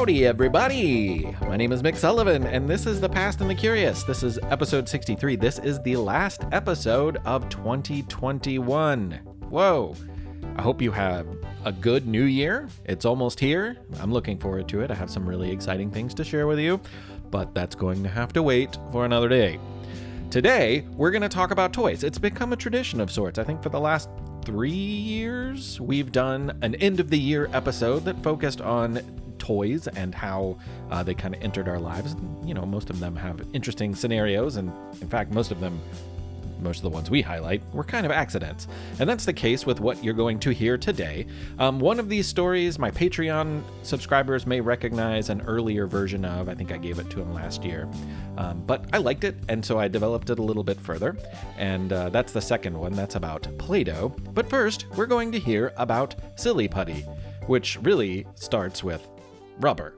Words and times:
Howdy, 0.00 0.26
everybody! 0.26 1.36
My 1.42 1.58
name 1.58 1.72
is 1.72 1.82
Mick 1.82 1.94
Sullivan, 1.94 2.46
and 2.46 2.66
this 2.66 2.86
is 2.86 3.02
The 3.02 3.08
Past 3.10 3.42
and 3.42 3.50
the 3.50 3.54
Curious. 3.54 4.02
This 4.02 4.22
is 4.22 4.38
episode 4.44 4.88
63. 4.88 5.36
This 5.36 5.58
is 5.58 5.78
the 5.82 5.96
last 5.96 6.46
episode 6.52 7.18
of 7.26 7.46
2021. 7.50 9.20
Whoa! 9.50 9.94
I 10.56 10.62
hope 10.62 10.80
you 10.80 10.90
have 10.90 11.26
a 11.66 11.72
good 11.72 12.06
new 12.06 12.22
year. 12.22 12.66
It's 12.86 13.04
almost 13.04 13.38
here. 13.38 13.76
I'm 14.00 14.10
looking 14.10 14.38
forward 14.38 14.68
to 14.68 14.80
it. 14.80 14.90
I 14.90 14.94
have 14.94 15.10
some 15.10 15.28
really 15.28 15.50
exciting 15.50 15.90
things 15.90 16.14
to 16.14 16.24
share 16.24 16.46
with 16.46 16.60
you, 16.60 16.80
but 17.30 17.54
that's 17.54 17.74
going 17.74 18.02
to 18.02 18.08
have 18.08 18.32
to 18.32 18.42
wait 18.42 18.78
for 18.90 19.04
another 19.04 19.28
day. 19.28 19.60
Today, 20.30 20.86
we're 20.96 21.10
going 21.10 21.20
to 21.20 21.28
talk 21.28 21.50
about 21.50 21.74
toys. 21.74 22.04
It's 22.04 22.18
become 22.18 22.54
a 22.54 22.56
tradition 22.56 23.02
of 23.02 23.10
sorts. 23.10 23.38
I 23.38 23.44
think 23.44 23.62
for 23.62 23.68
the 23.68 23.80
last 23.80 24.08
three 24.46 24.70
years, 24.70 25.78
we've 25.78 26.10
done 26.10 26.58
an 26.62 26.74
end 26.76 27.00
of 27.00 27.10
the 27.10 27.18
year 27.18 27.50
episode 27.52 28.06
that 28.06 28.22
focused 28.22 28.62
on 28.62 29.02
toys 29.40 29.88
and 29.88 30.14
how 30.14 30.56
uh, 30.90 31.02
they 31.02 31.14
kind 31.14 31.34
of 31.34 31.42
entered 31.42 31.68
our 31.68 31.80
lives. 31.80 32.14
You 32.44 32.54
know, 32.54 32.64
most 32.64 32.90
of 32.90 33.00
them 33.00 33.16
have 33.16 33.44
interesting 33.52 33.96
scenarios, 33.96 34.54
and 34.56 34.70
in 35.00 35.08
fact, 35.08 35.32
most 35.32 35.50
of 35.50 35.58
them, 35.58 35.80
most 36.60 36.76
of 36.76 36.82
the 36.82 36.90
ones 36.90 37.10
we 37.10 37.22
highlight, 37.22 37.62
were 37.72 37.82
kind 37.82 38.04
of 38.04 38.12
accidents. 38.12 38.68
And 38.98 39.08
that's 39.08 39.24
the 39.24 39.32
case 39.32 39.64
with 39.64 39.80
what 39.80 40.04
you're 40.04 40.14
going 40.14 40.38
to 40.40 40.50
hear 40.50 40.76
today. 40.76 41.26
Um, 41.58 41.80
one 41.80 41.98
of 41.98 42.10
these 42.10 42.26
stories, 42.26 42.78
my 42.78 42.90
Patreon 42.90 43.62
subscribers 43.82 44.46
may 44.46 44.60
recognize 44.60 45.30
an 45.30 45.40
earlier 45.46 45.86
version 45.86 46.24
of. 46.24 46.50
I 46.50 46.54
think 46.54 46.70
I 46.70 46.76
gave 46.76 46.98
it 46.98 47.08
to 47.10 47.16
them 47.16 47.32
last 47.32 47.64
year. 47.64 47.88
Um, 48.36 48.62
but 48.66 48.84
I 48.92 48.98
liked 48.98 49.24
it, 49.24 49.36
and 49.48 49.64
so 49.64 49.78
I 49.78 49.88
developed 49.88 50.28
it 50.30 50.38
a 50.38 50.42
little 50.42 50.64
bit 50.64 50.78
further. 50.78 51.16
And 51.56 51.92
uh, 51.92 52.10
that's 52.10 52.32
the 52.32 52.42
second 52.42 52.78
one. 52.78 52.92
That's 52.92 53.14
about 53.14 53.48
Play 53.58 53.84
Doh. 53.84 54.14
But 54.34 54.48
first, 54.50 54.84
we're 54.96 55.06
going 55.06 55.32
to 55.32 55.38
hear 55.38 55.72
about 55.76 56.14
Silly 56.36 56.68
Putty, 56.68 57.06
which 57.46 57.78
really 57.80 58.26
starts 58.34 58.84
with 58.84 59.06
rubber. 59.60 59.94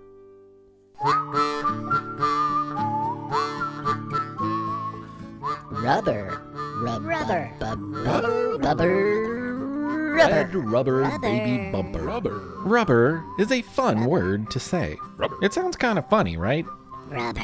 Rubber. 5.71 6.43
Rub, 6.83 7.05
Rubber. 7.05 7.51
Bub, 7.59 7.81
bub, 8.05 8.65
rubber. 8.65 10.15
Red 10.15 10.55
Rubber. 10.55 10.69
rubber, 10.69 10.97
Rubber. 10.99 11.19
baby 11.19 11.71
bumper. 11.71 12.03
Rubber. 12.03 12.39
Rubber 12.65 13.25
is 13.39 13.51
a 13.51 13.63
fun 13.63 14.07
word 14.07 14.51
to 14.51 14.61
say. 14.61 14.97
Rubber. 15.17 15.37
It 15.43 15.53
sounds 15.53 15.77
kind 15.77 15.99
of 15.99 16.09
funny, 16.09 16.37
right? 16.37 16.67
Rubber. 17.09 17.43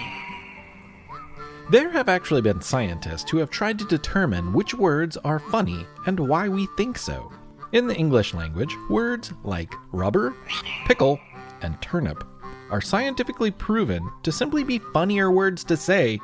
There 1.70 1.91
have 1.91 2.08
actually 2.08 2.41
been 2.41 2.60
scientists 2.62 3.30
who 3.30 3.38
have 3.38 3.50
tried 3.50 3.78
to 3.78 3.84
determine 3.84 4.53
which 4.53 4.75
words 4.75 5.16
are 5.19 5.38
funny 5.38 5.86
and 6.06 6.19
why 6.19 6.48
we 6.48 6.66
think 6.77 6.97
so. 6.98 7.30
In 7.72 7.86
the 7.86 7.94
English 7.94 8.32
language, 8.32 8.75
words 8.88 9.32
like 9.44 9.75
rubber, 9.92 10.34
pickle, 10.86 11.20
and 11.62 11.80
turnip 11.80 12.24
are 12.70 12.80
scientifically 12.80 13.50
proven 13.50 14.10
to 14.22 14.32
simply 14.32 14.64
be 14.64 14.78
funnier 14.92 15.30
words 15.30 15.64
to 15.64 15.76
say 15.76 16.18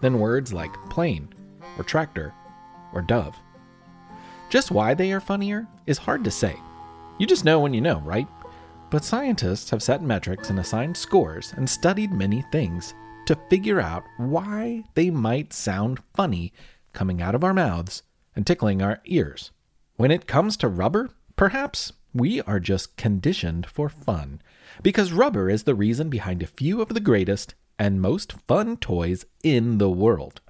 than 0.00 0.20
words 0.20 0.52
like 0.52 0.72
plane, 0.90 1.28
or 1.76 1.84
tractor, 1.84 2.32
or 2.92 3.02
dove. 3.02 3.36
Just 4.48 4.70
why 4.70 4.94
they 4.94 5.12
are 5.12 5.20
funnier 5.20 5.66
is 5.86 5.98
hard 5.98 6.24
to 6.24 6.30
say. 6.30 6.56
You 7.18 7.26
just 7.26 7.44
know 7.44 7.60
when 7.60 7.74
you 7.74 7.80
know, 7.80 8.00
right? 8.00 8.28
But 8.90 9.04
scientists 9.04 9.70
have 9.70 9.82
set 9.82 10.02
metrics 10.02 10.50
and 10.50 10.58
assigned 10.58 10.96
scores 10.96 11.52
and 11.56 11.68
studied 11.68 12.12
many 12.12 12.42
things 12.52 12.94
to 13.26 13.38
figure 13.50 13.80
out 13.80 14.04
why 14.16 14.84
they 14.94 15.10
might 15.10 15.52
sound 15.52 16.00
funny 16.14 16.52
coming 16.94 17.20
out 17.20 17.34
of 17.34 17.44
our 17.44 17.52
mouths 17.52 18.02
and 18.34 18.46
tickling 18.46 18.80
our 18.80 19.00
ears. 19.04 19.50
When 19.96 20.10
it 20.10 20.26
comes 20.26 20.56
to 20.58 20.68
rubber, 20.68 21.10
perhaps 21.36 21.92
we 22.14 22.40
are 22.42 22.60
just 22.60 22.96
conditioned 22.96 23.66
for 23.66 23.88
fun, 23.88 24.40
because 24.82 25.12
rubber 25.12 25.50
is 25.50 25.64
the 25.64 25.74
reason 25.74 26.08
behind 26.08 26.42
a 26.42 26.46
few 26.46 26.80
of 26.80 26.88
the 26.88 27.00
greatest 27.00 27.54
and 27.78 28.00
most 28.00 28.32
fun 28.46 28.76
toys 28.76 29.24
in 29.42 29.78
the 29.78 29.90
world. 29.90 30.40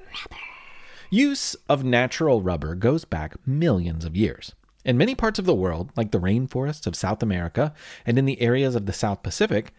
Use 1.10 1.56
of 1.68 1.84
natural 1.84 2.42
rubber 2.42 2.74
goes 2.74 3.04
back 3.04 3.34
millions 3.46 4.04
of 4.04 4.16
years. 4.16 4.54
In 4.84 4.96
many 4.96 5.14
parts 5.14 5.38
of 5.38 5.44
the 5.44 5.54
world, 5.54 5.90
like 5.96 6.12
the 6.12 6.20
rainforests 6.20 6.86
of 6.86 6.96
South 6.96 7.22
America 7.22 7.74
and 8.06 8.18
in 8.18 8.24
the 8.24 8.40
areas 8.40 8.74
of 8.74 8.86
the 8.86 8.92
South 8.92 9.22
Pacific, 9.22 9.74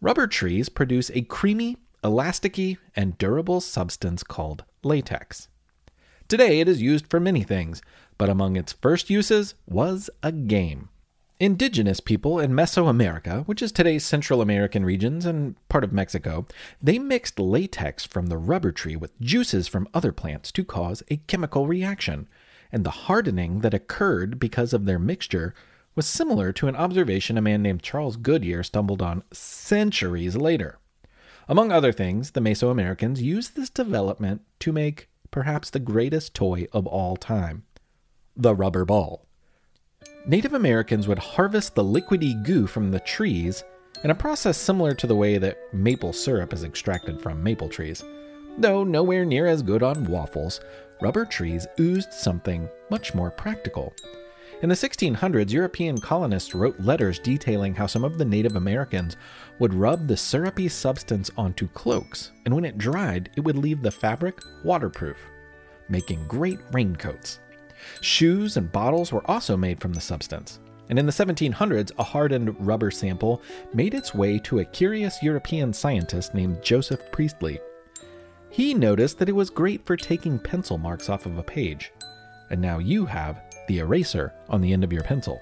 rubber 0.00 0.26
trees 0.26 0.68
produce 0.68 1.10
a 1.10 1.22
creamy, 1.22 1.76
elasticy, 2.02 2.78
and 2.96 3.16
durable 3.18 3.60
substance 3.60 4.22
called 4.22 4.64
latex. 4.82 5.48
Today 6.28 6.60
it 6.60 6.68
is 6.68 6.82
used 6.82 7.06
for 7.08 7.20
many 7.20 7.42
things, 7.42 7.82
but 8.18 8.28
among 8.28 8.56
its 8.56 8.72
first 8.72 9.10
uses 9.10 9.54
was 9.66 10.10
a 10.22 10.32
game. 10.32 10.88
Indigenous 11.40 12.00
people 12.00 12.38
in 12.38 12.52
Mesoamerica, 12.52 13.46
which 13.46 13.62
is 13.62 13.72
today's 13.72 14.04
Central 14.04 14.42
American 14.42 14.84
regions 14.84 15.24
and 15.24 15.56
part 15.70 15.82
of 15.82 15.90
Mexico, 15.90 16.44
they 16.82 16.98
mixed 16.98 17.40
latex 17.40 18.04
from 18.04 18.26
the 18.26 18.36
rubber 18.36 18.70
tree 18.70 18.94
with 18.94 19.18
juices 19.22 19.66
from 19.66 19.88
other 19.94 20.12
plants 20.12 20.52
to 20.52 20.62
cause 20.62 21.02
a 21.08 21.16
chemical 21.16 21.66
reaction. 21.66 22.28
And 22.70 22.84
the 22.84 22.90
hardening 22.90 23.60
that 23.60 23.72
occurred 23.72 24.38
because 24.38 24.74
of 24.74 24.84
their 24.84 24.98
mixture 24.98 25.54
was 25.94 26.04
similar 26.04 26.52
to 26.52 26.68
an 26.68 26.76
observation 26.76 27.38
a 27.38 27.40
man 27.40 27.62
named 27.62 27.82
Charles 27.82 28.16
Goodyear 28.16 28.62
stumbled 28.62 29.00
on 29.00 29.22
centuries 29.32 30.36
later. 30.36 30.78
Among 31.48 31.72
other 31.72 31.90
things, 31.90 32.32
the 32.32 32.40
Mesoamericans 32.40 33.22
used 33.22 33.56
this 33.56 33.70
development 33.70 34.42
to 34.58 34.72
make 34.72 35.08
perhaps 35.30 35.70
the 35.70 35.80
greatest 35.80 36.34
toy 36.34 36.66
of 36.74 36.86
all 36.86 37.16
time 37.16 37.64
the 38.36 38.54
rubber 38.54 38.84
ball. 38.84 39.26
Native 40.26 40.52
Americans 40.52 41.08
would 41.08 41.18
harvest 41.18 41.74
the 41.74 41.82
liquidy 41.82 42.34
goo 42.44 42.66
from 42.66 42.90
the 42.90 43.00
trees 43.00 43.64
in 44.04 44.10
a 44.10 44.14
process 44.14 44.58
similar 44.58 44.92
to 44.94 45.06
the 45.06 45.16
way 45.16 45.38
that 45.38 45.58
maple 45.72 46.12
syrup 46.12 46.52
is 46.52 46.62
extracted 46.62 47.20
from 47.20 47.42
maple 47.42 47.70
trees. 47.70 48.04
Though 48.58 48.84
nowhere 48.84 49.24
near 49.24 49.46
as 49.46 49.62
good 49.62 49.82
on 49.82 50.04
waffles, 50.04 50.60
rubber 51.00 51.24
trees 51.24 51.66
oozed 51.78 52.12
something 52.12 52.68
much 52.90 53.14
more 53.14 53.30
practical. 53.30 53.94
In 54.62 54.68
the 54.68 54.74
1600s, 54.74 55.50
European 55.50 55.96
colonists 55.96 56.54
wrote 56.54 56.78
letters 56.78 57.18
detailing 57.18 57.74
how 57.74 57.86
some 57.86 58.04
of 58.04 58.18
the 58.18 58.24
Native 58.26 58.56
Americans 58.56 59.16
would 59.58 59.72
rub 59.72 60.06
the 60.06 60.18
syrupy 60.18 60.68
substance 60.68 61.30
onto 61.38 61.66
cloaks, 61.68 62.32
and 62.44 62.54
when 62.54 62.66
it 62.66 62.76
dried, 62.76 63.30
it 63.36 63.40
would 63.40 63.56
leave 63.56 63.80
the 63.80 63.90
fabric 63.90 64.38
waterproof, 64.64 65.16
making 65.88 66.26
great 66.28 66.58
raincoats. 66.72 67.38
Shoes 68.00 68.56
and 68.56 68.70
bottles 68.70 69.12
were 69.12 69.28
also 69.30 69.56
made 69.56 69.80
from 69.80 69.92
the 69.92 70.00
substance. 70.00 70.60
And 70.88 70.98
in 70.98 71.06
the 71.06 71.12
1700s, 71.12 71.92
a 71.98 72.02
hardened 72.02 72.54
rubber 72.66 72.90
sample 72.90 73.42
made 73.72 73.94
its 73.94 74.14
way 74.14 74.38
to 74.40 74.58
a 74.58 74.64
curious 74.64 75.22
European 75.22 75.72
scientist 75.72 76.34
named 76.34 76.62
Joseph 76.62 77.00
Priestley. 77.12 77.60
He 78.50 78.74
noticed 78.74 79.18
that 79.18 79.28
it 79.28 79.36
was 79.36 79.50
great 79.50 79.86
for 79.86 79.96
taking 79.96 80.38
pencil 80.38 80.78
marks 80.78 81.08
off 81.08 81.26
of 81.26 81.38
a 81.38 81.42
page. 81.42 81.92
And 82.50 82.60
now 82.60 82.78
you 82.78 83.06
have 83.06 83.40
the 83.68 83.78
eraser 83.78 84.32
on 84.48 84.60
the 84.60 84.72
end 84.72 84.82
of 84.82 84.92
your 84.92 85.04
pencil. 85.04 85.40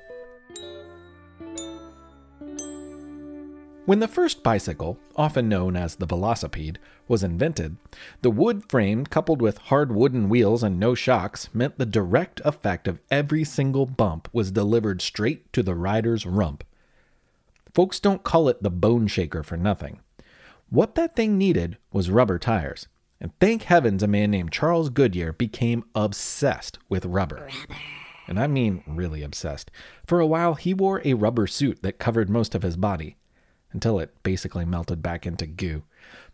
When 3.88 4.00
the 4.00 4.06
first 4.06 4.42
bicycle, 4.42 4.98
often 5.16 5.48
known 5.48 5.74
as 5.74 5.94
the 5.94 6.06
velocipede, 6.06 6.76
was 7.08 7.22
invented, 7.22 7.78
the 8.20 8.30
wood 8.30 8.68
frame 8.68 9.06
coupled 9.06 9.40
with 9.40 9.56
hard 9.56 9.92
wooden 9.92 10.28
wheels 10.28 10.62
and 10.62 10.78
no 10.78 10.94
shocks 10.94 11.48
meant 11.54 11.78
the 11.78 11.86
direct 11.86 12.42
effect 12.44 12.86
of 12.86 13.00
every 13.10 13.44
single 13.44 13.86
bump 13.86 14.28
was 14.30 14.50
delivered 14.50 15.00
straight 15.00 15.50
to 15.54 15.62
the 15.62 15.74
rider's 15.74 16.26
rump. 16.26 16.64
Folks 17.72 17.98
don't 17.98 18.24
call 18.24 18.50
it 18.50 18.62
the 18.62 18.68
bone 18.68 19.06
shaker 19.06 19.42
for 19.42 19.56
nothing. 19.56 20.00
What 20.68 20.94
that 20.96 21.16
thing 21.16 21.38
needed 21.38 21.78
was 21.90 22.10
rubber 22.10 22.38
tires. 22.38 22.88
And 23.22 23.32
thank 23.40 23.62
heavens 23.62 24.02
a 24.02 24.06
man 24.06 24.30
named 24.30 24.52
Charles 24.52 24.90
Goodyear 24.90 25.32
became 25.32 25.82
obsessed 25.94 26.78
with 26.90 27.06
rubber. 27.06 27.48
And 28.26 28.38
I 28.38 28.48
mean 28.48 28.84
really 28.86 29.22
obsessed. 29.22 29.70
For 30.06 30.20
a 30.20 30.26
while, 30.26 30.56
he 30.56 30.74
wore 30.74 31.00
a 31.06 31.14
rubber 31.14 31.46
suit 31.46 31.80
that 31.80 31.98
covered 31.98 32.28
most 32.28 32.54
of 32.54 32.60
his 32.60 32.76
body 32.76 33.16
until 33.72 33.98
it 33.98 34.22
basically 34.22 34.64
melted 34.64 35.02
back 35.02 35.26
into 35.26 35.46
goo. 35.46 35.82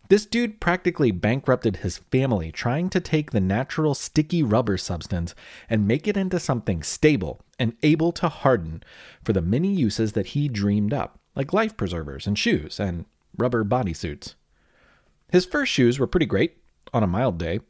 This 0.09 0.27
dude 0.27 0.61
practically 0.61 1.11
bankrupted 1.11 1.77
his 1.77 1.99
family 1.99 2.53
trying 2.53 2.91
to 2.91 3.01
take 3.01 3.31
the 3.31 3.41
natural 3.41 3.95
sticky 3.95 4.43
rubber 4.43 4.77
substance 4.77 5.35
and 5.71 5.89
make 5.89 6.07
it 6.07 6.17
into 6.17 6.39
something 6.39 6.83
stable 6.83 7.41
and 7.59 7.77
able 7.83 8.13
to 8.13 8.29
harden 8.29 8.83
for 9.25 9.33
the 9.33 9.41
many 9.41 9.73
uses 9.73 10.13
that 10.13 10.29
he 10.29 10.47
dreamed 10.49 10.93
up, 10.93 11.19
like 11.35 11.55
life 11.55 11.77
preservers 11.77 12.27
and 12.27 12.39
shoes 12.39 12.79
and 12.79 13.07
rubber 13.39 13.65
bodysuits. 13.65 14.35
His 15.31 15.47
first 15.47 15.73
shoes 15.73 15.99
were 15.99 16.07
pretty 16.07 16.27
great 16.27 16.59
on 16.93 17.03
a 17.03 17.09
mild 17.09 17.39
day, 17.39 17.61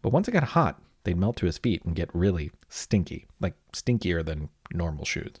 but 0.00 0.12
once 0.12 0.28
it 0.28 0.32
got 0.32 0.44
hot, 0.44 0.80
they'd 1.02 1.18
melt 1.18 1.36
to 1.38 1.46
his 1.46 1.58
feet 1.58 1.84
and 1.84 1.96
get 1.96 2.14
really 2.14 2.52
stinky, 2.68 3.26
like 3.40 3.54
stinkier 3.72 4.24
than 4.24 4.48
normal 4.72 5.04
shoes. 5.04 5.34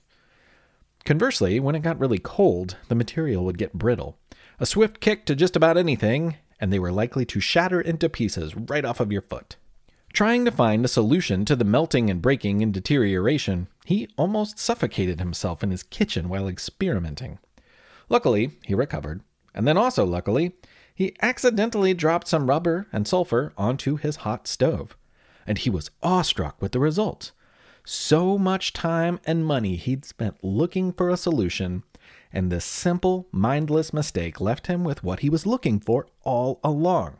Conversely, 1.04 1.58
when 1.60 1.74
it 1.74 1.82
got 1.82 1.98
really 1.98 2.18
cold, 2.18 2.76
the 2.88 2.94
material 2.94 3.44
would 3.44 3.58
get 3.58 3.74
brittle. 3.74 4.18
A 4.58 4.66
swift 4.66 5.00
kick 5.00 5.24
to 5.26 5.34
just 5.34 5.56
about 5.56 5.78
anything, 5.78 6.36
and 6.60 6.72
they 6.72 6.78
were 6.78 6.92
likely 6.92 7.24
to 7.26 7.40
shatter 7.40 7.80
into 7.80 8.08
pieces 8.08 8.54
right 8.54 8.84
off 8.84 9.00
of 9.00 9.10
your 9.10 9.22
foot. 9.22 9.56
Trying 10.12 10.44
to 10.44 10.50
find 10.50 10.84
a 10.84 10.88
solution 10.88 11.44
to 11.44 11.56
the 11.56 11.64
melting 11.64 12.10
and 12.10 12.20
breaking 12.20 12.62
and 12.62 12.74
deterioration, 12.74 13.68
he 13.86 14.08
almost 14.18 14.58
suffocated 14.58 15.20
himself 15.20 15.62
in 15.62 15.70
his 15.70 15.84
kitchen 15.84 16.28
while 16.28 16.48
experimenting. 16.48 17.38
Luckily, 18.08 18.58
he 18.64 18.74
recovered, 18.74 19.22
And 19.54 19.66
then 19.66 19.78
also, 19.78 20.04
luckily, 20.04 20.52
he 20.94 21.16
accidentally 21.22 21.94
dropped 21.94 22.28
some 22.28 22.50
rubber 22.50 22.88
and 22.92 23.06
sulfur 23.06 23.52
onto 23.56 23.96
his 23.96 24.16
hot 24.16 24.46
stove. 24.46 24.96
And 25.46 25.58
he 25.58 25.70
was 25.70 25.90
awestruck 26.02 26.60
with 26.60 26.72
the 26.72 26.80
results. 26.80 27.32
So 27.84 28.38
much 28.38 28.72
time 28.72 29.20
and 29.24 29.44
money 29.44 29.76
he'd 29.76 30.04
spent 30.04 30.44
looking 30.44 30.92
for 30.92 31.08
a 31.08 31.16
solution, 31.16 31.82
and 32.32 32.50
this 32.50 32.64
simple, 32.64 33.28
mindless 33.32 33.92
mistake 33.92 34.40
left 34.40 34.66
him 34.66 34.84
with 34.84 35.02
what 35.02 35.20
he 35.20 35.30
was 35.30 35.46
looking 35.46 35.80
for 35.80 36.06
all 36.22 36.60
along. 36.62 37.18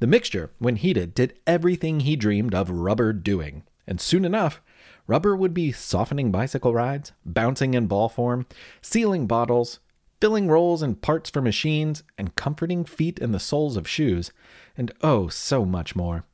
The 0.00 0.06
mixture, 0.06 0.50
when 0.58 0.76
heated, 0.76 1.14
did 1.14 1.38
everything 1.46 2.00
he 2.00 2.16
dreamed 2.16 2.54
of 2.54 2.70
rubber 2.70 3.12
doing, 3.12 3.62
and 3.86 4.00
soon 4.00 4.24
enough, 4.24 4.60
rubber 5.06 5.36
would 5.36 5.54
be 5.54 5.72
softening 5.72 6.32
bicycle 6.32 6.74
rides, 6.74 7.12
bouncing 7.24 7.74
in 7.74 7.86
ball 7.86 8.08
form, 8.08 8.46
sealing 8.82 9.26
bottles, 9.26 9.78
filling 10.20 10.48
rolls 10.48 10.82
and 10.82 11.02
parts 11.02 11.30
for 11.30 11.40
machines, 11.40 12.02
and 12.18 12.34
comforting 12.34 12.84
feet 12.84 13.18
in 13.18 13.32
the 13.32 13.38
soles 13.38 13.76
of 13.76 13.88
shoes, 13.88 14.32
and 14.76 14.92
oh, 15.02 15.28
so 15.28 15.64
much 15.64 15.94
more. 15.94 16.24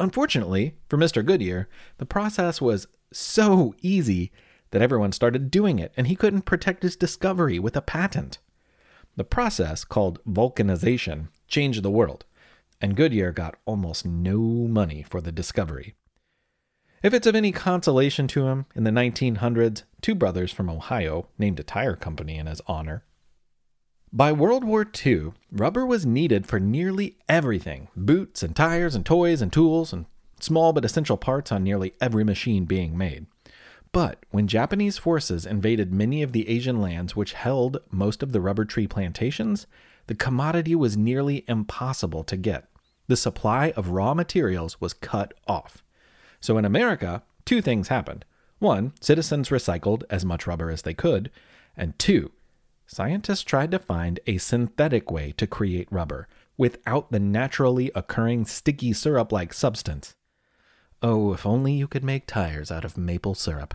Unfortunately, 0.00 0.76
for 0.88 0.96
Mr. 0.96 1.24
Goodyear, 1.24 1.68
the 1.98 2.06
process 2.06 2.60
was 2.60 2.86
so 3.12 3.74
easy 3.80 4.32
that 4.70 4.82
everyone 4.82 5.12
started 5.12 5.50
doing 5.50 5.78
it, 5.78 5.92
and 5.96 6.06
he 6.06 6.16
couldn't 6.16 6.42
protect 6.42 6.82
his 6.82 6.96
discovery 6.96 7.58
with 7.58 7.76
a 7.76 7.82
patent. 7.82 8.38
The 9.16 9.24
process, 9.24 9.84
called 9.84 10.18
vulcanization, 10.24 11.28
changed 11.46 11.82
the 11.82 11.90
world, 11.90 12.24
and 12.80 12.96
Goodyear 12.96 13.30
got 13.30 13.56
almost 13.64 14.04
no 14.04 14.38
money 14.38 15.02
for 15.02 15.20
the 15.20 15.30
discovery. 15.30 15.94
If 17.04 17.14
it's 17.14 17.26
of 17.26 17.36
any 17.36 17.52
consolation 17.52 18.26
to 18.28 18.48
him, 18.48 18.66
in 18.74 18.84
the 18.84 18.90
1900s, 18.90 19.84
two 20.00 20.14
brothers 20.14 20.52
from 20.52 20.70
Ohio 20.70 21.28
named 21.38 21.60
a 21.60 21.62
tire 21.62 21.96
company 21.96 22.36
in 22.36 22.46
his 22.46 22.60
honor. 22.66 23.04
By 24.16 24.30
World 24.30 24.62
War 24.62 24.86
II, 25.04 25.32
rubber 25.50 25.84
was 25.84 26.06
needed 26.06 26.46
for 26.46 26.60
nearly 26.60 27.16
everything 27.28 27.88
boots 27.96 28.44
and 28.44 28.54
tires 28.54 28.94
and 28.94 29.04
toys 29.04 29.42
and 29.42 29.52
tools 29.52 29.92
and 29.92 30.06
small 30.38 30.72
but 30.72 30.84
essential 30.84 31.16
parts 31.16 31.50
on 31.50 31.64
nearly 31.64 31.94
every 32.00 32.22
machine 32.22 32.64
being 32.64 32.96
made. 32.96 33.26
But 33.90 34.24
when 34.30 34.46
Japanese 34.46 34.98
forces 34.98 35.44
invaded 35.44 35.92
many 35.92 36.22
of 36.22 36.30
the 36.30 36.48
Asian 36.48 36.80
lands 36.80 37.16
which 37.16 37.32
held 37.32 37.78
most 37.90 38.22
of 38.22 38.30
the 38.30 38.40
rubber 38.40 38.64
tree 38.64 38.86
plantations, 38.86 39.66
the 40.06 40.14
commodity 40.14 40.76
was 40.76 40.96
nearly 40.96 41.44
impossible 41.48 42.22
to 42.22 42.36
get. 42.36 42.68
The 43.08 43.16
supply 43.16 43.72
of 43.72 43.88
raw 43.88 44.14
materials 44.14 44.80
was 44.80 44.94
cut 44.94 45.34
off. 45.48 45.82
So 46.40 46.56
in 46.56 46.64
America, 46.64 47.24
two 47.44 47.60
things 47.60 47.88
happened. 47.88 48.24
One, 48.60 48.92
citizens 49.00 49.48
recycled 49.48 50.04
as 50.08 50.24
much 50.24 50.46
rubber 50.46 50.70
as 50.70 50.82
they 50.82 50.94
could. 50.94 51.32
And 51.76 51.98
two, 51.98 52.30
scientists 52.86 53.42
tried 53.42 53.70
to 53.70 53.78
find 53.78 54.20
a 54.26 54.38
synthetic 54.38 55.10
way 55.10 55.32
to 55.36 55.46
create 55.46 55.88
rubber 55.90 56.28
without 56.56 57.10
the 57.10 57.20
naturally 57.20 57.90
occurring 57.94 58.44
sticky 58.44 58.92
syrup 58.92 59.32
like 59.32 59.52
substance. 59.52 60.14
Oh, 61.02 61.32
if 61.32 61.44
only 61.44 61.72
you 61.72 61.86
could 61.86 62.04
make 62.04 62.26
tires 62.26 62.70
out 62.70 62.84
of 62.84 62.96
maple 62.96 63.34
syrup. 63.34 63.74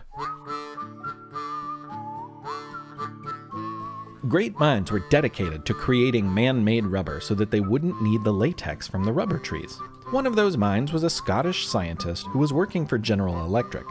Great 4.28 4.58
minds 4.58 4.92
were 4.92 5.02
dedicated 5.10 5.64
to 5.64 5.74
creating 5.74 6.32
man 6.32 6.62
made 6.62 6.84
rubber 6.86 7.20
so 7.20 7.34
that 7.34 7.50
they 7.50 7.60
wouldn't 7.60 8.02
need 8.02 8.22
the 8.22 8.32
latex 8.32 8.86
from 8.86 9.02
the 9.02 9.12
rubber 9.12 9.38
trees. 9.38 9.78
One 10.10 10.26
of 10.26 10.36
those 10.36 10.56
minds 10.56 10.92
was 10.92 11.04
a 11.04 11.10
Scottish 11.10 11.66
scientist 11.66 12.26
who 12.26 12.38
was 12.38 12.52
working 12.52 12.86
for 12.86 12.98
General 12.98 13.44
Electric. 13.44 13.86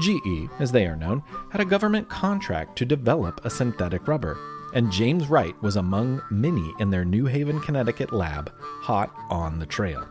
GE, 0.00 0.48
as 0.58 0.72
they 0.72 0.86
are 0.86 0.96
known, 0.96 1.22
had 1.50 1.60
a 1.60 1.64
government 1.64 2.08
contract 2.08 2.76
to 2.78 2.84
develop 2.84 3.44
a 3.44 3.50
synthetic 3.50 4.08
rubber, 4.08 4.36
and 4.74 4.90
James 4.90 5.28
Wright 5.28 5.54
was 5.62 5.76
among 5.76 6.20
many 6.30 6.72
in 6.80 6.90
their 6.90 7.04
New 7.04 7.26
Haven, 7.26 7.60
Connecticut 7.60 8.12
lab, 8.12 8.52
hot 8.58 9.14
on 9.30 9.58
the 9.58 9.66
trail. 9.66 10.06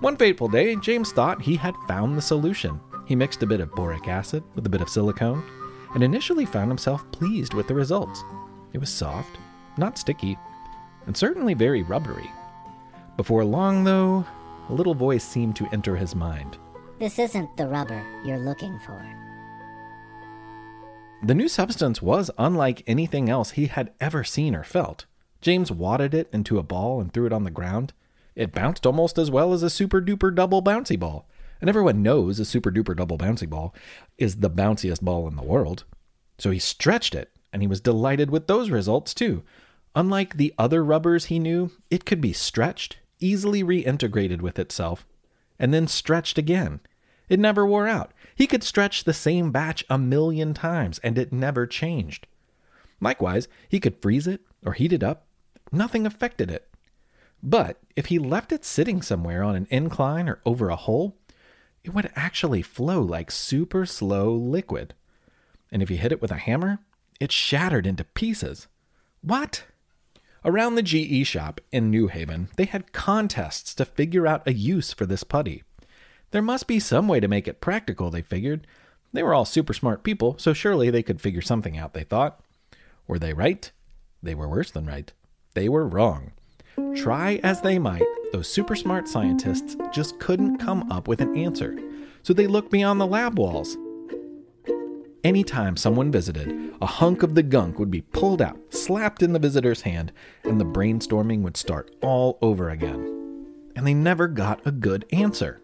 One 0.00 0.16
fateful 0.16 0.48
day, 0.48 0.76
James 0.76 1.12
thought 1.12 1.42
he 1.42 1.56
had 1.56 1.74
found 1.88 2.16
the 2.16 2.22
solution. 2.22 2.80
He 3.06 3.16
mixed 3.16 3.42
a 3.42 3.46
bit 3.46 3.60
of 3.60 3.74
boric 3.74 4.08
acid 4.08 4.42
with 4.54 4.66
a 4.66 4.70
bit 4.70 4.82
of 4.82 4.88
silicone, 4.88 5.42
and 5.94 6.02
initially 6.02 6.44
found 6.44 6.70
himself 6.70 7.10
pleased 7.12 7.54
with 7.54 7.66
the 7.66 7.74
results. 7.74 8.22
It 8.72 8.78
was 8.78 8.90
soft, 8.90 9.36
not 9.76 9.98
sticky, 9.98 10.38
and 11.06 11.16
certainly 11.16 11.54
very 11.54 11.82
rubbery. 11.82 12.30
Before 13.16 13.44
long, 13.44 13.84
though, 13.84 14.24
a 14.68 14.72
little 14.72 14.94
voice 14.94 15.24
seemed 15.24 15.56
to 15.56 15.68
enter 15.72 15.96
his 15.96 16.14
mind. 16.14 16.58
This 17.00 17.18
isn't 17.18 17.56
the 17.56 17.66
rubber 17.66 18.04
you're 18.26 18.36
looking 18.36 18.78
for. 18.80 19.02
The 21.22 21.34
new 21.34 21.48
substance 21.48 22.02
was 22.02 22.30
unlike 22.36 22.82
anything 22.86 23.30
else 23.30 23.52
he 23.52 23.68
had 23.68 23.94
ever 24.00 24.22
seen 24.22 24.54
or 24.54 24.64
felt. 24.64 25.06
James 25.40 25.72
wadded 25.72 26.12
it 26.12 26.28
into 26.30 26.58
a 26.58 26.62
ball 26.62 27.00
and 27.00 27.10
threw 27.10 27.24
it 27.24 27.32
on 27.32 27.44
the 27.44 27.50
ground. 27.50 27.94
It 28.34 28.52
bounced 28.52 28.84
almost 28.84 29.16
as 29.16 29.30
well 29.30 29.54
as 29.54 29.62
a 29.62 29.70
super 29.70 30.02
duper 30.02 30.34
double 30.34 30.62
bouncy 30.62 30.98
ball. 30.98 31.26
And 31.62 31.70
everyone 31.70 32.02
knows 32.02 32.38
a 32.38 32.44
super 32.44 32.70
duper 32.70 32.94
double 32.94 33.16
bouncy 33.16 33.48
ball 33.48 33.74
is 34.18 34.36
the 34.36 34.50
bounciest 34.50 35.00
ball 35.00 35.26
in 35.26 35.36
the 35.36 35.42
world. 35.42 35.84
So 36.36 36.50
he 36.50 36.58
stretched 36.58 37.14
it, 37.14 37.30
and 37.50 37.62
he 37.62 37.68
was 37.68 37.80
delighted 37.80 38.30
with 38.30 38.46
those 38.46 38.68
results 38.68 39.14
too. 39.14 39.42
Unlike 39.94 40.36
the 40.36 40.52
other 40.58 40.84
rubbers 40.84 41.26
he 41.26 41.38
knew, 41.38 41.70
it 41.90 42.04
could 42.04 42.20
be 42.20 42.34
stretched, 42.34 42.98
easily 43.20 43.64
reintegrated 43.64 44.42
with 44.42 44.58
itself, 44.58 45.06
and 45.58 45.72
then 45.72 45.86
stretched 45.86 46.36
again. 46.36 46.80
It 47.30 47.38
never 47.40 47.64
wore 47.64 47.88
out. 47.88 48.12
He 48.34 48.46
could 48.46 48.64
stretch 48.64 49.04
the 49.04 49.14
same 49.14 49.52
batch 49.52 49.84
a 49.88 49.96
million 49.96 50.52
times, 50.52 50.98
and 50.98 51.16
it 51.16 51.32
never 51.32 51.66
changed. 51.66 52.26
Likewise, 53.00 53.48
he 53.68 53.80
could 53.80 54.02
freeze 54.02 54.26
it 54.26 54.42
or 54.66 54.72
heat 54.72 54.92
it 54.92 55.02
up. 55.02 55.26
Nothing 55.72 56.04
affected 56.04 56.50
it. 56.50 56.68
But 57.42 57.78
if 57.96 58.06
he 58.06 58.18
left 58.18 58.52
it 58.52 58.64
sitting 58.64 59.00
somewhere 59.00 59.42
on 59.42 59.54
an 59.54 59.68
incline 59.70 60.28
or 60.28 60.40
over 60.44 60.68
a 60.68 60.76
hole, 60.76 61.16
it 61.84 61.94
would 61.94 62.10
actually 62.16 62.62
flow 62.62 63.00
like 63.00 63.30
super 63.30 63.86
slow 63.86 64.34
liquid. 64.34 64.92
And 65.70 65.82
if 65.82 65.90
you 65.90 65.96
hit 65.96 66.12
it 66.12 66.20
with 66.20 66.32
a 66.32 66.36
hammer, 66.36 66.80
it 67.20 67.30
shattered 67.30 67.86
into 67.86 68.04
pieces. 68.04 68.66
What? 69.22 69.64
Around 70.44 70.74
the 70.74 70.82
GE 70.82 71.26
shop 71.26 71.60
in 71.70 71.90
New 71.90 72.08
Haven, 72.08 72.48
they 72.56 72.64
had 72.64 72.92
contests 72.92 73.74
to 73.76 73.84
figure 73.84 74.26
out 74.26 74.46
a 74.48 74.52
use 74.52 74.92
for 74.92 75.06
this 75.06 75.22
putty. 75.22 75.62
There 76.30 76.42
must 76.42 76.66
be 76.66 76.78
some 76.78 77.08
way 77.08 77.20
to 77.20 77.28
make 77.28 77.48
it 77.48 77.60
practical, 77.60 78.10
they 78.10 78.22
figured. 78.22 78.66
They 79.12 79.22
were 79.22 79.34
all 79.34 79.44
super 79.44 79.72
smart 79.72 80.04
people, 80.04 80.36
so 80.38 80.52
surely 80.52 80.90
they 80.90 81.02
could 81.02 81.20
figure 81.20 81.42
something 81.42 81.76
out, 81.76 81.94
they 81.94 82.04
thought. 82.04 82.40
Were 83.08 83.18
they 83.18 83.32
right? 83.32 83.70
They 84.22 84.34
were 84.34 84.48
worse 84.48 84.70
than 84.70 84.86
right. 84.86 85.12
They 85.54 85.68
were 85.68 85.88
wrong. 85.88 86.32
Try 86.94 87.40
as 87.42 87.60
they 87.60 87.78
might, 87.78 88.04
those 88.32 88.48
super 88.48 88.76
smart 88.76 89.08
scientists 89.08 89.76
just 89.92 90.18
couldn't 90.20 90.58
come 90.58 90.90
up 90.92 91.08
with 91.08 91.20
an 91.20 91.36
answer. 91.36 91.76
So 92.22 92.32
they 92.32 92.46
looked 92.46 92.70
beyond 92.70 93.00
the 93.00 93.06
lab 93.06 93.38
walls. 93.38 93.76
Anytime 95.24 95.76
someone 95.76 96.10
visited, 96.12 96.74
a 96.80 96.86
hunk 96.86 97.22
of 97.22 97.34
the 97.34 97.42
gunk 97.42 97.78
would 97.78 97.90
be 97.90 98.00
pulled 98.00 98.40
out, 98.40 98.58
slapped 98.70 99.22
in 99.22 99.32
the 99.32 99.38
visitor's 99.38 99.82
hand, 99.82 100.12
and 100.44 100.60
the 100.60 100.64
brainstorming 100.64 101.42
would 101.42 101.56
start 101.56 101.94
all 102.00 102.38
over 102.40 102.70
again. 102.70 103.46
And 103.76 103.86
they 103.86 103.94
never 103.94 104.28
got 104.28 104.66
a 104.66 104.70
good 104.70 105.04
answer. 105.12 105.60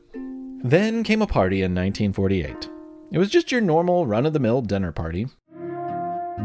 Then 0.65 1.05
came 1.05 1.23
a 1.23 1.27
party 1.27 1.59
in 1.59 1.75
1948. 1.75 2.71
It 3.13 3.19
was 3.19 3.31
just 3.31 3.53
your 3.53 3.61
normal 3.61 4.07
run 4.07 4.27
of 4.27 4.33
the 4.33 4.41
mill 4.41 4.63
dinner 4.63 4.91
party. 4.91 5.29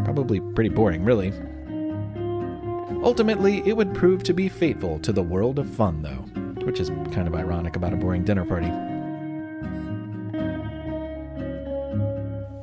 Probably 0.03 0.39
pretty 0.39 0.69
boring, 0.69 1.03
really. 1.03 1.33
Ultimately, 3.03 3.63
it 3.65 3.75
would 3.75 3.95
prove 3.95 4.21
to 4.23 4.33
be 4.33 4.47
fateful 4.47 4.99
to 4.99 5.11
the 5.11 5.23
world 5.23 5.57
of 5.57 5.69
fun, 5.69 6.03
though, 6.03 6.63
which 6.65 6.79
is 6.79 6.89
kind 7.11 7.27
of 7.27 7.33
ironic 7.33 7.75
about 7.75 7.93
a 7.93 7.97
boring 7.97 8.23
dinner 8.23 8.45
party. 8.45 8.71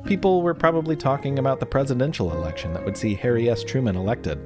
People 0.07 0.41
were 0.41 0.53
probably 0.53 0.95
talking 0.95 1.39
about 1.39 1.59
the 1.59 1.65
presidential 1.65 2.31
election 2.31 2.73
that 2.73 2.85
would 2.85 2.97
see 2.97 3.13
Harry 3.15 3.49
S. 3.49 3.63
Truman 3.63 3.95
elected. 3.95 4.39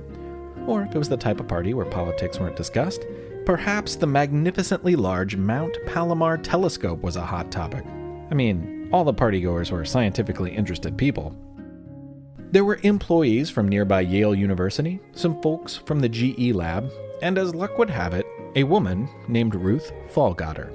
Or 0.68 0.82
if 0.82 0.96
it 0.96 0.98
was 0.98 1.10
the 1.10 1.18
type 1.18 1.40
of 1.40 1.48
party 1.48 1.74
where 1.74 1.86
politics 1.86 2.40
weren't 2.40 2.56
discussed, 2.56 3.06
perhaps 3.46 3.96
the 3.96 4.08
magnificently 4.08 4.96
large 4.96 5.36
Mount 5.36 5.78
Palomar 5.86 6.38
telescope 6.38 7.02
was 7.02 7.16
a 7.16 7.26
hot 7.26 7.52
topic. 7.52 7.86
I 8.32 8.34
mean, 8.34 8.90
all 8.92 9.04
the 9.04 9.14
partygoers 9.14 9.72
were 9.72 9.86
scientifically 9.86 10.56
interested 10.56 10.98
people, 10.98 11.36
there 12.54 12.64
were 12.64 12.80
employees 12.84 13.50
from 13.50 13.68
nearby 13.68 14.02
Yale 14.02 14.36
University, 14.36 15.00
some 15.14 15.42
folks 15.42 15.76
from 15.76 16.00
the 16.00 16.08
GE 16.08 16.54
lab, 16.54 16.92
and 17.24 17.40
as 17.40 17.56
luck 17.56 17.80
would 17.80 17.90
have 17.90 18.14
it, 18.14 18.28
a 18.56 18.64
woman 18.64 19.10
named 19.28 19.56
Ruth 19.56 19.92
Fallgatter. 20.14 20.72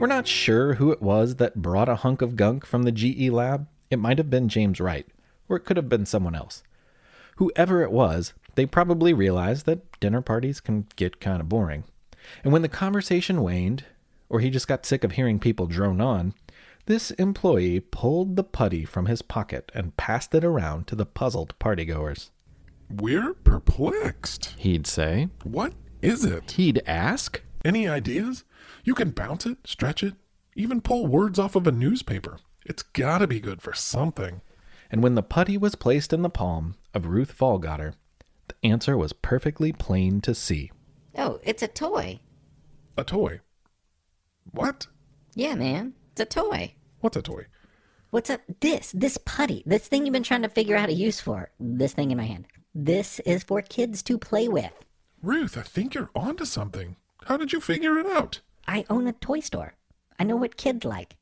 We're 0.00 0.06
not 0.06 0.26
sure 0.26 0.72
who 0.72 0.90
it 0.90 1.02
was 1.02 1.36
that 1.36 1.60
brought 1.60 1.90
a 1.90 1.96
hunk 1.96 2.22
of 2.22 2.34
gunk 2.34 2.64
from 2.64 2.84
the 2.84 2.92
GE 2.92 3.28
lab. 3.28 3.66
It 3.90 3.98
might 3.98 4.16
have 4.16 4.30
been 4.30 4.48
James 4.48 4.80
Wright, 4.80 5.06
or 5.50 5.58
it 5.58 5.66
could 5.66 5.76
have 5.76 5.90
been 5.90 6.06
someone 6.06 6.34
else. 6.34 6.62
Whoever 7.36 7.82
it 7.82 7.92
was, 7.92 8.32
they 8.54 8.66
probably 8.66 9.12
realized 9.12 9.66
that 9.66 10.00
dinner 10.00 10.20
parties 10.20 10.60
can 10.60 10.86
get 10.96 11.20
kind 11.20 11.40
of 11.40 11.48
boring. 11.48 11.84
And 12.44 12.52
when 12.52 12.62
the 12.62 12.68
conversation 12.68 13.42
waned, 13.42 13.84
or 14.28 14.40
he 14.40 14.50
just 14.50 14.68
got 14.68 14.86
sick 14.86 15.04
of 15.04 15.12
hearing 15.12 15.38
people 15.38 15.66
drone 15.66 16.00
on, 16.00 16.34
this 16.86 17.10
employee 17.12 17.80
pulled 17.80 18.36
the 18.36 18.44
putty 18.44 18.84
from 18.84 19.06
his 19.06 19.22
pocket 19.22 19.70
and 19.74 19.96
passed 19.96 20.34
it 20.34 20.44
around 20.44 20.86
to 20.88 20.96
the 20.96 21.06
puzzled 21.06 21.54
partygoers. 21.58 22.30
We're 22.90 23.34
perplexed. 23.34 24.54
He'd 24.58 24.86
say. 24.86 25.28
What 25.44 25.74
is 26.02 26.24
it? 26.24 26.52
He'd 26.52 26.82
ask. 26.86 27.40
Any 27.64 27.88
ideas? 27.88 28.44
You 28.84 28.94
can 28.94 29.10
bounce 29.10 29.46
it, 29.46 29.58
stretch 29.64 30.02
it, 30.02 30.14
even 30.56 30.80
pull 30.80 31.06
words 31.06 31.38
off 31.38 31.54
of 31.54 31.66
a 31.66 31.72
newspaper. 31.72 32.38
It's 32.66 32.82
gotta 32.82 33.26
be 33.26 33.40
good 33.40 33.62
for 33.62 33.72
something. 33.72 34.40
And 34.90 35.02
when 35.02 35.14
the 35.14 35.22
putty 35.22 35.56
was 35.56 35.74
placed 35.74 36.12
in 36.12 36.22
the 36.22 36.28
palm 36.28 36.74
of 36.92 37.06
Ruth 37.06 37.36
Fallgatter, 37.36 37.94
the 38.52 38.68
answer 38.68 38.96
was 38.96 39.12
perfectly 39.12 39.72
plain 39.72 40.20
to 40.22 40.34
see. 40.34 40.70
Oh, 41.16 41.40
it's 41.42 41.62
a 41.62 41.68
toy. 41.68 42.20
A 42.96 43.04
toy. 43.04 43.40
What? 44.50 44.86
Yeah, 45.34 45.54
man. 45.54 45.94
It's 46.12 46.20
a 46.20 46.24
toy. 46.26 46.74
What's 47.00 47.16
a 47.16 47.22
toy? 47.22 47.46
What's 48.10 48.30
up? 48.30 48.40
This, 48.60 48.92
this 48.92 49.18
putty, 49.24 49.62
this 49.64 49.88
thing 49.88 50.04
you've 50.04 50.12
been 50.12 50.22
trying 50.22 50.42
to 50.42 50.48
figure 50.48 50.76
out 50.76 50.90
a 50.90 50.94
use 50.94 51.20
for. 51.20 51.50
This 51.58 51.94
thing 51.94 52.10
in 52.10 52.18
my 52.18 52.26
hand. 52.26 52.46
This 52.74 53.20
is 53.20 53.42
for 53.42 53.62
kids 53.62 54.02
to 54.04 54.18
play 54.18 54.48
with. 54.48 54.72
Ruth, 55.22 55.56
I 55.56 55.62
think 55.62 55.94
you're 55.94 56.10
onto 56.14 56.44
something. 56.44 56.96
How 57.26 57.36
did 57.36 57.52
you 57.52 57.60
figure 57.60 57.98
it 57.98 58.06
out? 58.06 58.40
I 58.66 58.84
own 58.90 59.06
a 59.06 59.12
toy 59.12 59.40
store. 59.40 59.74
I 60.18 60.24
know 60.24 60.36
what 60.36 60.56
kids 60.56 60.84
like. 60.84 61.16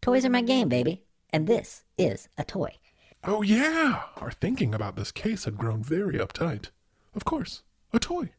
Toys 0.00 0.24
are 0.24 0.30
my 0.30 0.42
game, 0.42 0.68
baby. 0.68 1.04
And 1.30 1.46
this 1.46 1.84
is 1.98 2.28
a 2.38 2.44
toy. 2.44 2.76
Oh, 3.22 3.42
yeah. 3.42 4.02
Our 4.16 4.30
thinking 4.30 4.74
about 4.74 4.96
this 4.96 5.12
case 5.12 5.44
had 5.44 5.58
grown 5.58 5.82
very 5.82 6.18
uptight. 6.18 6.70
Of 7.14 7.24
course, 7.24 7.62
a 7.92 7.98
toy. 7.98 8.30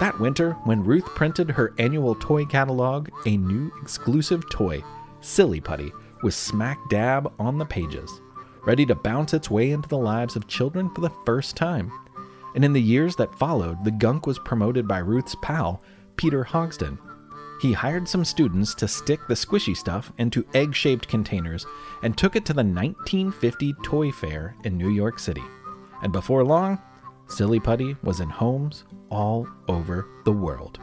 That 0.00 0.18
winter, 0.20 0.52
when 0.64 0.84
Ruth 0.84 1.06
printed 1.14 1.50
her 1.50 1.72
annual 1.78 2.14
toy 2.16 2.44
catalog, 2.44 3.08
a 3.24 3.36
new 3.36 3.72
exclusive 3.80 4.48
toy, 4.50 4.82
Silly 5.20 5.60
Putty, 5.60 5.92
was 6.22 6.34
smack 6.34 6.78
dab 6.90 7.32
on 7.38 7.56
the 7.56 7.64
pages, 7.64 8.20
ready 8.66 8.84
to 8.86 8.94
bounce 8.94 9.32
its 9.32 9.50
way 9.50 9.70
into 9.70 9.88
the 9.88 9.96
lives 9.96 10.36
of 10.36 10.48
children 10.48 10.90
for 10.90 11.00
the 11.00 11.12
first 11.24 11.56
time. 11.56 11.90
And 12.54 12.64
in 12.64 12.72
the 12.72 12.82
years 12.82 13.16
that 13.16 13.38
followed, 13.38 13.82
the 13.84 13.90
gunk 13.90 14.26
was 14.26 14.38
promoted 14.40 14.86
by 14.86 14.98
Ruth's 14.98 15.36
pal, 15.42 15.82
Peter 16.16 16.44
Hodgson. 16.44 16.98
He 17.64 17.72
hired 17.72 18.06
some 18.06 18.26
students 18.26 18.74
to 18.74 18.86
stick 18.86 19.20
the 19.26 19.32
squishy 19.32 19.74
stuff 19.74 20.12
into 20.18 20.46
egg 20.52 20.74
shaped 20.74 21.08
containers 21.08 21.64
and 22.02 22.14
took 22.14 22.36
it 22.36 22.44
to 22.44 22.52
the 22.52 22.62
1950 22.62 23.72
Toy 23.82 24.12
Fair 24.12 24.54
in 24.64 24.76
New 24.76 24.90
York 24.90 25.18
City. 25.18 25.40
And 26.02 26.12
before 26.12 26.44
long, 26.44 26.78
Silly 27.26 27.58
Putty 27.58 27.96
was 28.02 28.20
in 28.20 28.28
homes 28.28 28.84
all 29.08 29.48
over 29.66 30.06
the 30.26 30.32
world. 30.32 30.78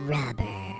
Rubber. 0.00 0.74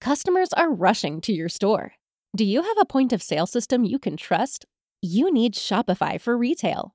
Customers 0.00 0.52
are 0.52 0.70
rushing 0.70 1.20
to 1.22 1.32
your 1.32 1.48
store. 1.48 1.94
Do 2.36 2.44
you 2.44 2.62
have 2.62 2.78
a 2.80 2.84
point 2.86 3.12
of 3.12 3.20
sale 3.20 3.48
system 3.48 3.82
you 3.82 3.98
can 3.98 4.16
trust? 4.16 4.64
You 5.02 5.32
need 5.32 5.54
Shopify 5.54 6.20
for 6.20 6.38
retail. 6.38 6.94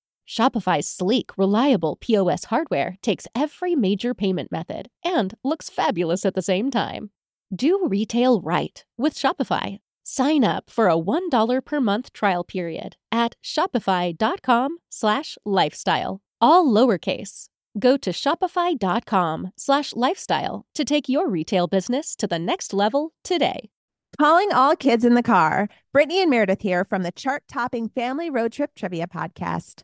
Shopify's 0.31 0.87
sleek, 0.87 1.37
reliable 1.37 1.97
POS 1.97 2.45
hardware 2.45 2.95
takes 3.01 3.27
every 3.35 3.75
major 3.75 4.13
payment 4.13 4.49
method 4.49 4.87
and 5.03 5.33
looks 5.43 5.69
fabulous 5.69 6.25
at 6.25 6.35
the 6.35 6.41
same 6.41 6.71
time. 6.71 7.11
Do 7.53 7.85
retail 7.85 8.39
right 8.39 8.85
with 8.97 9.13
Shopify. 9.13 9.79
Sign 10.03 10.45
up 10.45 10.69
for 10.69 10.87
a 10.87 10.95
$1 10.95 11.65
per 11.65 11.81
month 11.81 12.13
trial 12.13 12.45
period 12.45 12.95
at 13.11 13.35
shopify.com 13.43 14.77
slash 14.89 15.37
lifestyle, 15.45 16.21
all 16.39 16.65
lowercase. 16.65 17.49
Go 17.77 17.97
to 17.97 18.11
shopify.com 18.11 19.51
slash 19.57 19.93
lifestyle 19.97 20.65
to 20.75 20.85
take 20.85 21.09
your 21.09 21.29
retail 21.29 21.67
business 21.67 22.15
to 22.15 22.25
the 22.25 22.39
next 22.39 22.73
level 22.73 23.11
today. 23.25 23.69
Calling 24.17 24.53
all 24.53 24.77
kids 24.77 25.03
in 25.03 25.15
the 25.15 25.23
car. 25.23 25.67
Brittany 25.91 26.21
and 26.21 26.29
Meredith 26.29 26.61
here 26.61 26.85
from 26.85 27.03
the 27.03 27.11
chart 27.11 27.43
topping 27.49 27.89
Family 27.89 28.29
Road 28.29 28.53
Trip 28.53 28.71
Trivia 28.75 29.07
Podcast. 29.07 29.83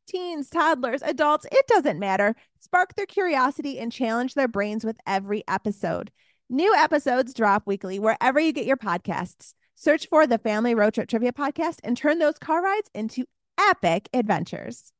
teens, 0.11 0.49
toddlers, 0.49 1.01
adults, 1.01 1.45
it 1.51 1.65
doesn't 1.67 1.99
matter. 1.99 2.35
Spark 2.59 2.95
their 2.95 3.05
curiosity 3.05 3.79
and 3.79 3.91
challenge 3.91 4.33
their 4.33 4.47
brains 4.47 4.83
with 4.83 4.97
every 5.07 5.43
episode. 5.47 6.11
New 6.49 6.75
episodes 6.75 7.33
drop 7.33 7.63
weekly 7.65 7.97
wherever 7.97 8.39
you 8.39 8.51
get 8.51 8.65
your 8.65 8.77
podcasts. 8.77 9.53
Search 9.73 10.07
for 10.07 10.27
the 10.27 10.37
Family 10.37 10.75
Road 10.75 10.93
Trip 10.93 11.07
Trivia 11.07 11.31
Podcast 11.31 11.77
and 11.83 11.95
turn 11.95 12.19
those 12.19 12.37
car 12.37 12.61
rides 12.61 12.89
into 12.93 13.25
epic 13.57 14.09
adventures. 14.13 14.91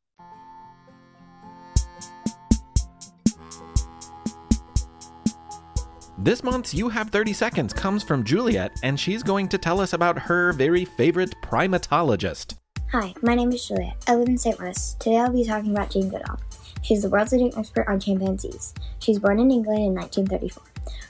This 6.18 6.44
month's 6.44 6.74
You 6.74 6.88
Have 6.88 7.10
30 7.10 7.34
Seconds 7.34 7.74
comes 7.74 8.04
from 8.04 8.24
Juliet, 8.24 8.80
and 8.84 9.00
she's 9.00 9.24
going 9.24 9.48
to 9.50 9.58
tell 9.58 9.82
us 9.82 9.94
about 9.94 10.20
her 10.20 10.54
very 10.54 10.86
favorite 10.86 11.34
primatologist. 11.42 12.61
Hi, 12.92 13.14
my 13.22 13.36
name 13.36 13.54
is 13.54 13.66
Juliet. 13.66 14.04
I 14.06 14.16
live 14.16 14.28
in 14.28 14.38
St. 14.38 14.60
Louis. 14.60 14.98
Today 15.00 15.16
I'll 15.16 15.32
be 15.32 15.46
talking 15.46 15.72
about 15.72 15.92
Jane 15.92 16.10
Goodall. 16.10 16.38
She's 16.82 17.04
the 17.04 17.10
world's 17.10 17.32
leading 17.32 17.58
expert 17.58 17.88
on 17.88 18.02
chimpanzees. 18.02 18.74
She 19.00 19.12
was 19.12 19.20
born 19.20 19.40
in 19.40 19.50
England 19.50 19.80
in 19.80 19.96
1934. 19.96 20.62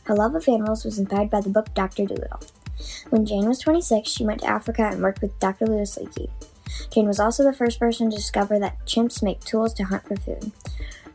Her 0.03 0.13
love 0.13 0.35
of 0.35 0.47
animals 0.47 0.85
was 0.85 0.99
inspired 0.99 1.31
by 1.31 1.41
the 1.41 1.49
book 1.49 1.73
Dr. 1.73 2.05
Dolittle. 2.05 2.41
When 3.09 3.25
Jane 3.25 3.47
was 3.47 3.57
26, 3.57 4.07
she 4.07 4.23
went 4.23 4.41
to 4.41 4.47
Africa 4.47 4.83
and 4.83 5.01
worked 5.01 5.23
with 5.23 5.39
Dr. 5.39 5.65
Louis 5.65 5.97
Leakey. 5.97 6.29
Jane 6.93 7.07
was 7.07 7.19
also 7.19 7.43
the 7.43 7.51
first 7.51 7.79
person 7.79 8.11
to 8.11 8.15
discover 8.15 8.59
that 8.59 8.85
chimps 8.85 9.23
make 9.23 9.39
tools 9.39 9.73
to 9.73 9.85
hunt 9.85 10.07
for 10.07 10.17
food. 10.17 10.51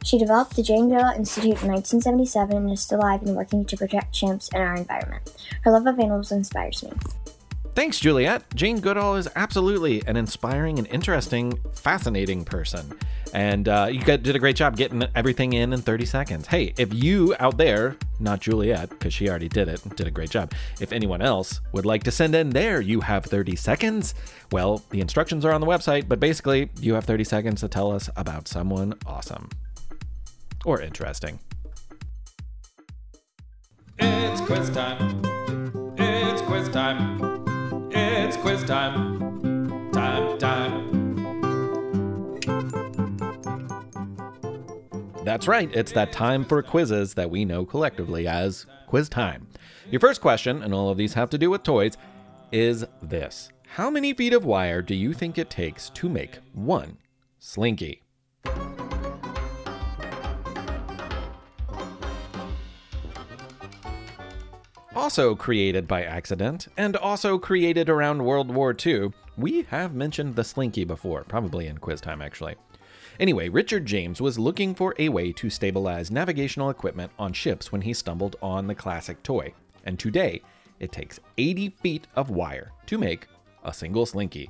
She 0.02 0.18
developed 0.18 0.56
the 0.56 0.64
Jane 0.64 0.88
Goodall 0.88 1.14
Institute 1.14 1.62
in 1.62 1.70
1977 1.70 2.56
and 2.56 2.72
is 2.72 2.82
still 2.82 2.98
alive 2.98 3.22
and 3.22 3.36
working 3.36 3.64
to 3.66 3.76
protect 3.76 4.12
chimps 4.12 4.52
and 4.52 4.64
our 4.64 4.74
environment. 4.74 5.32
Her 5.62 5.70
love 5.70 5.86
of 5.86 6.00
animals 6.00 6.32
inspires 6.32 6.82
me. 6.82 6.90
Thanks, 7.76 8.00
Juliet. 8.00 8.42
Jane 8.54 8.80
Goodall 8.80 9.16
is 9.16 9.28
absolutely 9.36 10.02
an 10.06 10.16
inspiring 10.16 10.78
and 10.78 10.88
interesting, 10.88 11.58
fascinating 11.74 12.42
person. 12.42 12.98
And 13.34 13.68
uh, 13.68 13.88
you 13.92 14.00
did 14.00 14.34
a 14.34 14.38
great 14.38 14.56
job 14.56 14.78
getting 14.78 15.04
everything 15.14 15.52
in 15.52 15.74
in 15.74 15.82
30 15.82 16.06
seconds. 16.06 16.46
Hey, 16.46 16.72
if 16.78 16.94
you 16.94 17.36
out 17.38 17.58
there, 17.58 17.98
not 18.18 18.40
Juliet, 18.40 18.88
because 18.88 19.12
she 19.12 19.28
already 19.28 19.50
did 19.50 19.68
it, 19.68 19.82
did 19.94 20.06
a 20.06 20.10
great 20.10 20.30
job. 20.30 20.52
If 20.80 20.90
anyone 20.90 21.20
else 21.20 21.60
would 21.72 21.84
like 21.84 22.02
to 22.04 22.10
send 22.10 22.34
in 22.34 22.48
there, 22.48 22.80
you 22.80 23.02
have 23.02 23.26
30 23.26 23.56
seconds. 23.56 24.14
Well, 24.52 24.82
the 24.88 25.02
instructions 25.02 25.44
are 25.44 25.52
on 25.52 25.60
the 25.60 25.66
website, 25.66 26.08
but 26.08 26.18
basically, 26.18 26.70
you 26.80 26.94
have 26.94 27.04
30 27.04 27.24
seconds 27.24 27.60
to 27.60 27.68
tell 27.68 27.92
us 27.92 28.08
about 28.16 28.48
someone 28.48 28.94
awesome 29.04 29.50
or 30.64 30.80
interesting. 30.80 31.38
It's 33.98 34.40
quiz 34.40 34.70
time. 34.70 35.20
It's 35.98 36.40
quiz 36.40 36.70
time. 36.70 37.35
It's 37.90 38.36
quiz 38.36 38.64
time. 38.64 39.90
Time, 39.92 40.38
time. 40.38 40.96
That's 45.24 45.48
right, 45.48 45.68
it's 45.74 45.92
that 45.92 46.12
time 46.12 46.44
for 46.44 46.62
quizzes 46.62 47.14
that 47.14 47.30
we 47.30 47.44
know 47.44 47.64
collectively 47.64 48.28
as 48.28 48.66
quiz 48.86 49.08
time. 49.08 49.48
Your 49.90 50.00
first 50.00 50.20
question, 50.20 50.62
and 50.62 50.72
all 50.72 50.90
of 50.90 50.96
these 50.96 51.14
have 51.14 51.30
to 51.30 51.38
do 51.38 51.50
with 51.50 51.62
toys, 51.62 51.96
is 52.52 52.86
this 53.02 53.50
How 53.66 53.90
many 53.90 54.14
feet 54.14 54.32
of 54.32 54.44
wire 54.44 54.82
do 54.82 54.94
you 54.94 55.12
think 55.12 55.36
it 55.36 55.50
takes 55.50 55.90
to 55.90 56.08
make 56.08 56.38
one 56.52 56.98
slinky? 57.38 58.05
Also 64.96 65.34
created 65.34 65.86
by 65.86 66.04
accident, 66.04 66.68
and 66.78 66.96
also 66.96 67.38
created 67.38 67.90
around 67.90 68.24
World 68.24 68.50
War 68.50 68.74
II, 68.74 69.10
we 69.36 69.64
have 69.64 69.94
mentioned 69.94 70.34
the 70.34 70.42
slinky 70.42 70.84
before, 70.84 71.22
probably 71.24 71.66
in 71.66 71.76
quiz 71.76 72.00
time 72.00 72.22
actually. 72.22 72.54
Anyway, 73.20 73.50
Richard 73.50 73.84
James 73.84 74.22
was 74.22 74.38
looking 74.38 74.74
for 74.74 74.94
a 74.98 75.10
way 75.10 75.32
to 75.32 75.50
stabilize 75.50 76.10
navigational 76.10 76.70
equipment 76.70 77.12
on 77.18 77.34
ships 77.34 77.70
when 77.70 77.82
he 77.82 77.92
stumbled 77.92 78.36
on 78.40 78.66
the 78.66 78.74
classic 78.74 79.22
toy. 79.22 79.52
And 79.84 79.98
today, 79.98 80.40
it 80.80 80.92
takes 80.92 81.20
80 81.36 81.68
feet 81.82 82.06
of 82.16 82.30
wire 82.30 82.72
to 82.86 82.96
make 82.96 83.26
a 83.64 83.74
single 83.74 84.06
slinky. 84.06 84.48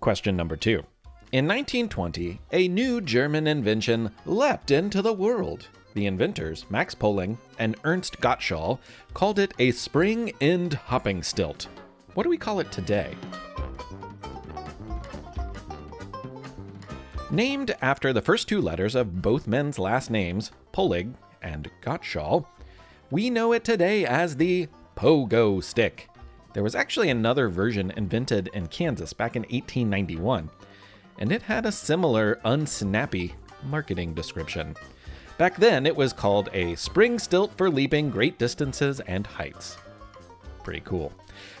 Question 0.00 0.38
number 0.38 0.56
two. 0.56 0.84
In 1.32 1.46
1920, 1.46 2.40
a 2.52 2.66
new 2.68 3.02
German 3.02 3.46
invention 3.46 4.10
leapt 4.24 4.70
into 4.70 5.02
the 5.02 5.12
world. 5.12 5.68
The 5.96 6.04
inventors, 6.04 6.66
Max 6.68 6.94
Pohlig 6.94 7.38
and 7.58 7.74
Ernst 7.82 8.20
Gottschall, 8.20 8.80
called 9.14 9.38
it 9.38 9.54
a 9.58 9.70
spring 9.70 10.30
end 10.42 10.74
hopping 10.74 11.22
stilt. 11.22 11.68
What 12.12 12.24
do 12.24 12.28
we 12.28 12.36
call 12.36 12.60
it 12.60 12.70
today? 12.70 13.14
Named 17.30 17.74
after 17.80 18.12
the 18.12 18.20
first 18.20 18.46
two 18.46 18.60
letters 18.60 18.94
of 18.94 19.22
both 19.22 19.46
men's 19.46 19.78
last 19.78 20.10
names, 20.10 20.50
Pohlig 20.70 21.14
and 21.40 21.70
Gottschall, 21.82 22.44
we 23.10 23.30
know 23.30 23.54
it 23.54 23.64
today 23.64 24.04
as 24.04 24.36
the 24.36 24.68
pogo 24.98 25.64
stick. 25.64 26.10
There 26.52 26.62
was 26.62 26.74
actually 26.74 27.08
another 27.08 27.48
version 27.48 27.90
invented 27.96 28.48
in 28.48 28.66
Kansas 28.66 29.14
back 29.14 29.34
in 29.34 29.44
1891, 29.44 30.50
and 31.18 31.32
it 31.32 31.40
had 31.40 31.64
a 31.64 31.72
similar 31.72 32.38
unsnappy 32.44 33.34
marketing 33.64 34.12
description. 34.12 34.76
Back 35.38 35.56
then, 35.56 35.84
it 35.86 35.94
was 35.94 36.14
called 36.14 36.48
a 36.52 36.74
spring 36.76 37.18
stilt 37.18 37.52
for 37.56 37.68
leaping 37.68 38.10
great 38.10 38.38
distances 38.38 39.00
and 39.00 39.26
heights. 39.26 39.76
Pretty 40.64 40.80
cool. 40.80 41.12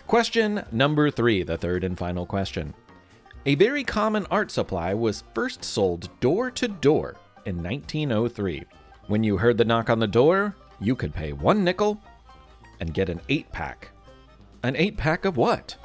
Question 0.06 0.64
number 0.72 1.10
three, 1.10 1.42
the 1.42 1.58
third 1.58 1.84
and 1.84 1.98
final 1.98 2.24
question. 2.24 2.72
A 3.44 3.54
very 3.54 3.84
common 3.84 4.26
art 4.30 4.50
supply 4.50 4.94
was 4.94 5.24
first 5.34 5.62
sold 5.62 6.08
door 6.20 6.50
to 6.52 6.68
door 6.68 7.16
in 7.44 7.62
1903. 7.62 8.64
When 9.08 9.22
you 9.22 9.36
heard 9.36 9.58
the 9.58 9.64
knock 9.64 9.90
on 9.90 9.98
the 9.98 10.06
door, 10.06 10.56
you 10.80 10.96
could 10.96 11.14
pay 11.14 11.32
one 11.32 11.62
nickel 11.62 12.00
and 12.80 12.94
get 12.94 13.08
an 13.08 13.20
eight 13.28 13.50
pack. 13.52 13.90
An 14.62 14.74
eight 14.74 14.96
pack 14.96 15.24
of 15.24 15.36
what? 15.36 15.76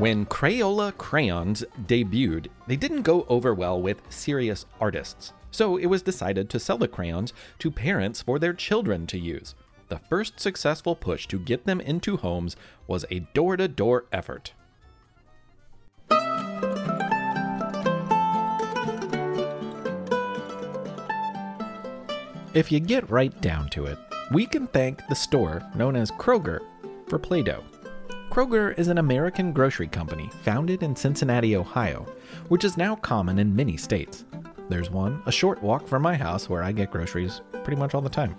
When 0.00 0.24
Crayola 0.24 0.96
crayons 0.96 1.62
debuted, 1.84 2.46
they 2.66 2.76
didn't 2.76 3.02
go 3.02 3.26
over 3.28 3.52
well 3.52 3.82
with 3.82 4.00
serious 4.08 4.64
artists. 4.80 5.34
So 5.50 5.76
it 5.76 5.84
was 5.84 6.00
decided 6.00 6.48
to 6.48 6.58
sell 6.58 6.78
the 6.78 6.88
crayons 6.88 7.34
to 7.58 7.70
parents 7.70 8.22
for 8.22 8.38
their 8.38 8.54
children 8.54 9.06
to 9.08 9.18
use. 9.18 9.54
The 9.88 9.98
first 9.98 10.40
successful 10.40 10.96
push 10.96 11.26
to 11.26 11.38
get 11.38 11.66
them 11.66 11.82
into 11.82 12.16
homes 12.16 12.56
was 12.86 13.04
a 13.10 13.18
door 13.34 13.58
to 13.58 13.68
door 13.68 14.06
effort. 14.10 14.54
If 22.54 22.72
you 22.72 22.80
get 22.80 23.10
right 23.10 23.38
down 23.42 23.68
to 23.72 23.84
it, 23.84 23.98
we 24.32 24.46
can 24.46 24.66
thank 24.68 25.06
the 25.08 25.14
store 25.14 25.62
known 25.74 25.94
as 25.94 26.10
Kroger 26.12 26.60
for 27.06 27.18
Play 27.18 27.42
Doh. 27.42 27.62
Kroger 28.30 28.78
is 28.78 28.86
an 28.86 28.98
American 28.98 29.52
grocery 29.52 29.88
company 29.88 30.30
founded 30.44 30.84
in 30.84 30.94
Cincinnati, 30.94 31.56
Ohio, 31.56 32.06
which 32.46 32.62
is 32.62 32.76
now 32.76 32.94
common 32.94 33.40
in 33.40 33.56
many 33.56 33.76
states. 33.76 34.24
There's 34.68 34.88
one 34.88 35.20
a 35.26 35.32
short 35.32 35.60
walk 35.64 35.88
from 35.88 36.02
my 36.02 36.14
house 36.14 36.48
where 36.48 36.62
I 36.62 36.70
get 36.70 36.92
groceries 36.92 37.40
pretty 37.64 37.80
much 37.80 37.92
all 37.92 38.00
the 38.00 38.08
time. 38.08 38.36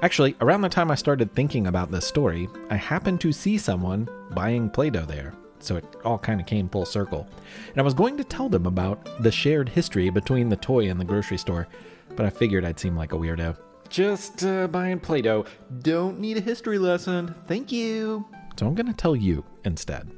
Actually, 0.00 0.36
around 0.40 0.60
the 0.60 0.68
time 0.68 0.92
I 0.92 0.94
started 0.94 1.34
thinking 1.34 1.66
about 1.66 1.90
this 1.90 2.06
story, 2.06 2.48
I 2.70 2.76
happened 2.76 3.20
to 3.22 3.32
see 3.32 3.58
someone 3.58 4.08
buying 4.30 4.70
Play 4.70 4.90
Doh 4.90 5.04
there, 5.04 5.34
so 5.58 5.74
it 5.74 5.84
all 6.04 6.18
kind 6.18 6.40
of 6.40 6.46
came 6.46 6.68
full 6.68 6.86
circle. 6.86 7.26
And 7.72 7.80
I 7.80 7.82
was 7.82 7.94
going 7.94 8.16
to 8.18 8.24
tell 8.24 8.48
them 8.48 8.66
about 8.66 9.20
the 9.24 9.32
shared 9.32 9.68
history 9.68 10.08
between 10.08 10.50
the 10.50 10.56
toy 10.56 10.88
and 10.88 11.00
the 11.00 11.04
grocery 11.04 11.38
store, 11.38 11.66
but 12.14 12.26
I 12.26 12.30
figured 12.30 12.64
I'd 12.64 12.78
seem 12.78 12.96
like 12.96 13.12
a 13.12 13.16
weirdo. 13.16 13.56
Just 13.88 14.44
uh, 14.44 14.68
buying 14.68 15.00
Play 15.00 15.22
Doh. 15.22 15.46
Don't 15.80 16.20
need 16.20 16.36
a 16.36 16.40
history 16.40 16.78
lesson. 16.78 17.34
Thank 17.48 17.72
you. 17.72 18.24
So 18.58 18.66
I'm 18.66 18.74
going 18.74 18.86
to 18.86 18.94
tell 18.94 19.14
you 19.14 19.44
instead. 19.64 20.10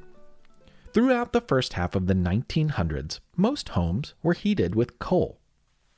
Throughout 0.93 1.33
the 1.33 1.41
first 1.41 1.75
half 1.75 1.95
of 1.95 2.07
the 2.07 2.15
1900s, 2.15 3.21
most 3.37 3.71
homes 3.71 4.15
were 4.23 4.33
heated 4.35 4.75
with 4.75 4.99
coal. 4.99 5.41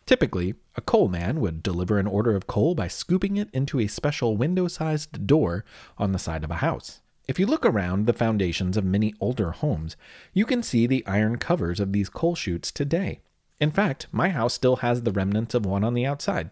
Typically, 0.06 0.54
a 0.74 0.80
coal 0.80 1.08
man 1.08 1.40
would 1.40 1.62
deliver 1.62 1.98
an 1.98 2.06
order 2.06 2.34
of 2.34 2.46
coal 2.46 2.74
by 2.74 2.88
scooping 2.88 3.36
it 3.36 3.48
into 3.52 3.78
a 3.78 3.86
special 3.86 4.36
window 4.36 4.66
sized 4.66 5.26
door 5.26 5.64
on 5.98 6.12
the 6.12 6.18
side 6.18 6.42
of 6.42 6.50
a 6.50 6.56
house. 6.56 7.00
If 7.28 7.38
you 7.38 7.46
look 7.46 7.64
around 7.64 8.06
the 8.06 8.12
foundations 8.12 8.76
of 8.76 8.84
many 8.84 9.14
older 9.20 9.52
homes, 9.52 9.96
you 10.32 10.44
can 10.44 10.62
see 10.62 10.86
the 10.86 11.06
iron 11.06 11.36
covers 11.36 11.78
of 11.78 11.92
these 11.92 12.08
coal 12.08 12.34
chutes 12.34 12.72
today. 12.72 13.20
In 13.60 13.70
fact, 13.70 14.08
my 14.10 14.30
house 14.30 14.54
still 14.54 14.76
has 14.76 15.02
the 15.02 15.12
remnants 15.12 15.54
of 15.54 15.66
one 15.66 15.84
on 15.84 15.94
the 15.94 16.06
outside. 16.06 16.50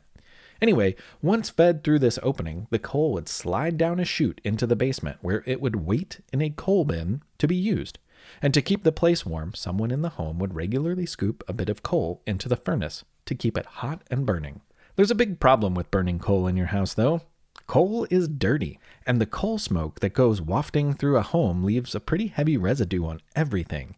Anyway, 0.61 0.97
once 1.23 1.51
fed 1.51 1.85
through 1.85 2.01
this 2.01 2.19
opening, 2.23 2.67
the 2.71 2.79
coal 2.79 3.13
would 3.13 3.29
slide 3.29 3.77
down 3.77 4.01
a 4.01 4.05
chute 4.05 4.41
into 4.43 4.67
the 4.67 4.77
basement 4.77 5.19
where 5.21 5.45
it 5.47 5.61
would 5.61 5.77
wait 5.77 6.21
in 6.33 6.43
a 6.43 6.51
coal 6.51 6.85
bin 6.85 7.23
to 7.39 7.47
be 7.47 7.57
used. 7.57 7.99
And 8.43 8.53
to 8.55 8.63
keep 8.63 8.83
the 8.83 8.93
place 8.93 9.25
warm, 9.25 9.55
someone 9.55 9.91
in 9.91 10.03
the 10.03 10.11
home 10.11 10.39
would 10.39 10.55
regularly 10.55 11.07
scoop 11.07 11.45
a 11.47 11.53
bit 11.53 11.69
of 11.69 11.83
coal 11.83 12.23
into 12.27 12.49
the 12.49 12.57
furnace 12.57 13.05
to 13.27 13.35
keep 13.35 13.57
it 13.57 13.67
hot 13.67 14.03
and 14.11 14.27
burning. 14.27 14.61
There's 14.97 15.13
a 15.13 15.17
big 15.17 15.39
problem 15.39 15.75
with 15.75 15.93
burning 15.93 16.19
coal 16.19 16.49
in 16.49 16.57
your 16.57 16.67
house, 16.67 16.95
though. 16.95 17.23
Coal 17.69 18.07
is 18.11 18.29
dirty, 18.29 18.81
and 19.07 19.21
the 19.21 19.27
coal 19.27 19.59
smoke 19.59 20.01
that 20.01 20.15
goes 20.15 20.41
wafting 20.41 20.95
through 20.95 21.19
a 21.19 21.23
home 21.23 21.63
leaves 21.63 21.95
a 21.95 22.01
pretty 22.01 22.29
heavy 22.29 22.57
residue 22.57 23.05
on 23.05 23.21
everything. 23.37 23.95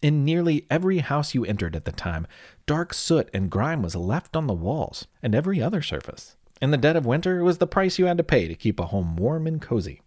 In 0.00 0.24
nearly 0.24 0.64
every 0.70 0.98
house 0.98 1.34
you 1.34 1.44
entered 1.44 1.74
at 1.74 1.84
the 1.84 1.90
time, 1.90 2.26
dark 2.66 2.94
soot 2.94 3.28
and 3.34 3.50
grime 3.50 3.82
was 3.82 3.96
left 3.96 4.36
on 4.36 4.46
the 4.46 4.54
walls 4.54 5.08
and 5.22 5.34
every 5.34 5.60
other 5.60 5.82
surface. 5.82 6.36
In 6.62 6.70
the 6.70 6.76
dead 6.76 6.94
of 6.94 7.04
winter, 7.04 7.40
it 7.40 7.44
was 7.44 7.58
the 7.58 7.66
price 7.66 7.98
you 7.98 8.06
had 8.06 8.18
to 8.18 8.24
pay 8.24 8.46
to 8.46 8.54
keep 8.54 8.78
a 8.78 8.86
home 8.86 9.16
warm 9.16 9.48
and 9.48 9.60
cozy. 9.60 10.00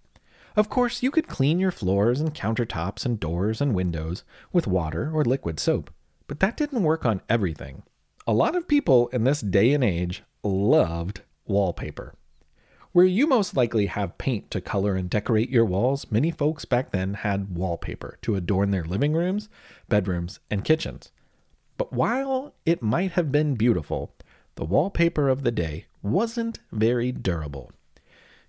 Of 0.56 0.70
course, 0.70 1.04
you 1.04 1.12
could 1.12 1.28
clean 1.28 1.60
your 1.60 1.72
floors 1.72 2.22
and 2.22 2.34
countertops 2.34 3.06
and 3.06 3.20
doors 3.20 3.60
and 3.60 3.76
windows 3.76 4.24
with 4.54 4.66
water 4.66 5.12
or 5.14 5.26
liquid 5.26 5.60
soap, 5.60 5.92
but 6.28 6.40
that 6.40 6.56
didn't 6.56 6.84
work 6.84 7.06
on 7.06 7.22
everything. 7.28 7.84
A 8.26 8.34
lot 8.34 8.56
of 8.56 8.68
people 8.68 9.08
in 9.10 9.26
this 9.26 9.42
day 9.42 9.74
and 9.74 9.84
age 9.84 10.24
loved 10.42 11.22
wallpaper. 11.46 12.16
Where 12.94 13.06
you 13.06 13.26
most 13.26 13.56
likely 13.56 13.86
have 13.86 14.18
paint 14.18 14.52
to 14.52 14.60
color 14.60 14.96
and 14.96 15.10
decorate 15.10 15.50
your 15.50 15.64
walls, 15.64 16.12
many 16.12 16.30
folks 16.30 16.66
back 16.66 16.92
then 16.92 17.14
had 17.14 17.56
wallpaper 17.56 18.18
to 18.24 18.36
adorn 18.36 18.72
their 18.72 18.84
living 18.84 19.14
rooms, 19.14 19.48
bedrooms, 19.88 20.42
and 20.50 20.66
kitchens. 20.66 21.12
But 21.78 21.94
while 21.94 22.54
it 22.66 22.82
might 22.82 23.14
have 23.14 23.32
been 23.32 23.56
beautiful, 23.56 24.14
the 24.56 24.66
wallpaper 24.66 25.30
of 25.30 25.44
the 25.44 25.52
day 25.52 25.86
wasn't 26.02 26.60
very 26.74 27.14
durable. 27.14 27.72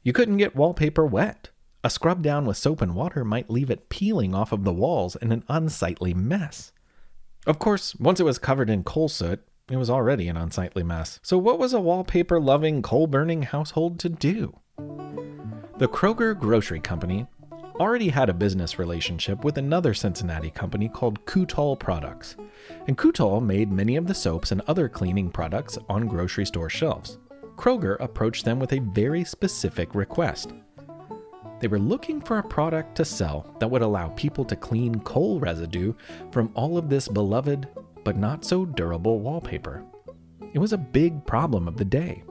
You 0.03 0.13
couldn't 0.13 0.39
get 0.39 0.57
wallpaper 0.57 1.07
wet. 1.07 1.51
A 1.85 1.91
scrub 1.91 2.23
down 2.23 2.45
with 2.45 2.57
soap 2.57 2.83
and 2.83 2.97
water 2.97 3.25
might 3.25 3.51
leave 3.51 3.71
it 3.71 3.89
peeling 3.89 4.35
off 4.35 4.51
of 4.51 4.65
the 4.65 4.73
walls 4.73 5.15
in 5.17 5.31
an 5.31 5.45
unsightly 5.49 6.15
mess. 6.15 6.73
Of 7.47 7.61
course, 7.61 7.95
once 7.97 8.19
it 8.19 8.25
was 8.25 8.39
covered 8.39 8.71
in 8.71 8.83
coal 8.83 9.09
soot, 9.09 9.47
it 9.71 9.77
was 9.77 9.91
already 9.91 10.29
an 10.29 10.37
unsightly 10.37 10.83
mess. 10.83 11.21
So, 11.23 11.39
what 11.39 11.59
was 11.59 11.73
a 11.73 11.81
wallpaper 11.81 12.41
loving, 12.41 12.83
coal 12.83 13.07
burning 13.07 13.43
household 13.43 13.99
to 14.01 14.09
do? 14.09 14.59
The 15.79 15.89
Kroger 15.89 16.39
Grocery 16.39 16.81
Company 16.81 17.27
already 17.81 18.09
had 18.09 18.29
a 18.29 18.35
business 18.35 18.79
relationship 18.79 19.45
with 19.45 19.59
another 19.59 19.95
Cincinnati 19.95 20.51
company 20.51 20.89
called 20.89 21.25
Kutol 21.25 21.79
Products. 21.79 22.37
And 22.87 22.99
Kutol 22.99 23.43
made 23.43 23.73
many 23.73 23.97
of 23.97 24.07
the 24.07 24.15
soaps 24.15 24.53
and 24.53 24.61
other 24.63 24.89
cleaning 24.89 25.31
products 25.31 25.79
on 25.89 26.07
grocery 26.07 26.47
store 26.47 26.71
shelves. 26.71 27.19
Kroger 27.57 27.97
approached 28.01 28.45
them 28.45 28.59
with 28.59 28.73
a 28.73 28.81
very 28.81 29.25
specific 29.25 29.95
request. 29.95 30.53
They 31.61 31.69
were 31.69 31.79
looking 31.79 32.21
for 32.21 32.39
a 32.39 32.43
product 32.43 32.97
to 32.97 33.05
sell 33.05 33.55
that 33.61 33.71
would 33.71 33.83
allow 33.83 34.09
people 34.11 34.45
to 34.47 34.57
clean 34.57 35.01
coal 35.01 35.39
residue 35.39 35.95
from 36.33 36.51
all 36.55 36.77
of 36.77 36.89
this 36.89 37.09
beloved 37.09 37.69
but 38.05 38.17
not 38.17 38.45
so 38.45 38.65
durable 38.65 39.21
wallpaper. 39.21 39.85
It 40.53 40.59
was 40.59 40.73
a 40.73 40.79
big 40.79 41.25
problem 41.25 41.67
of 41.67 41.77
the 41.77 41.85
day. 41.85 42.25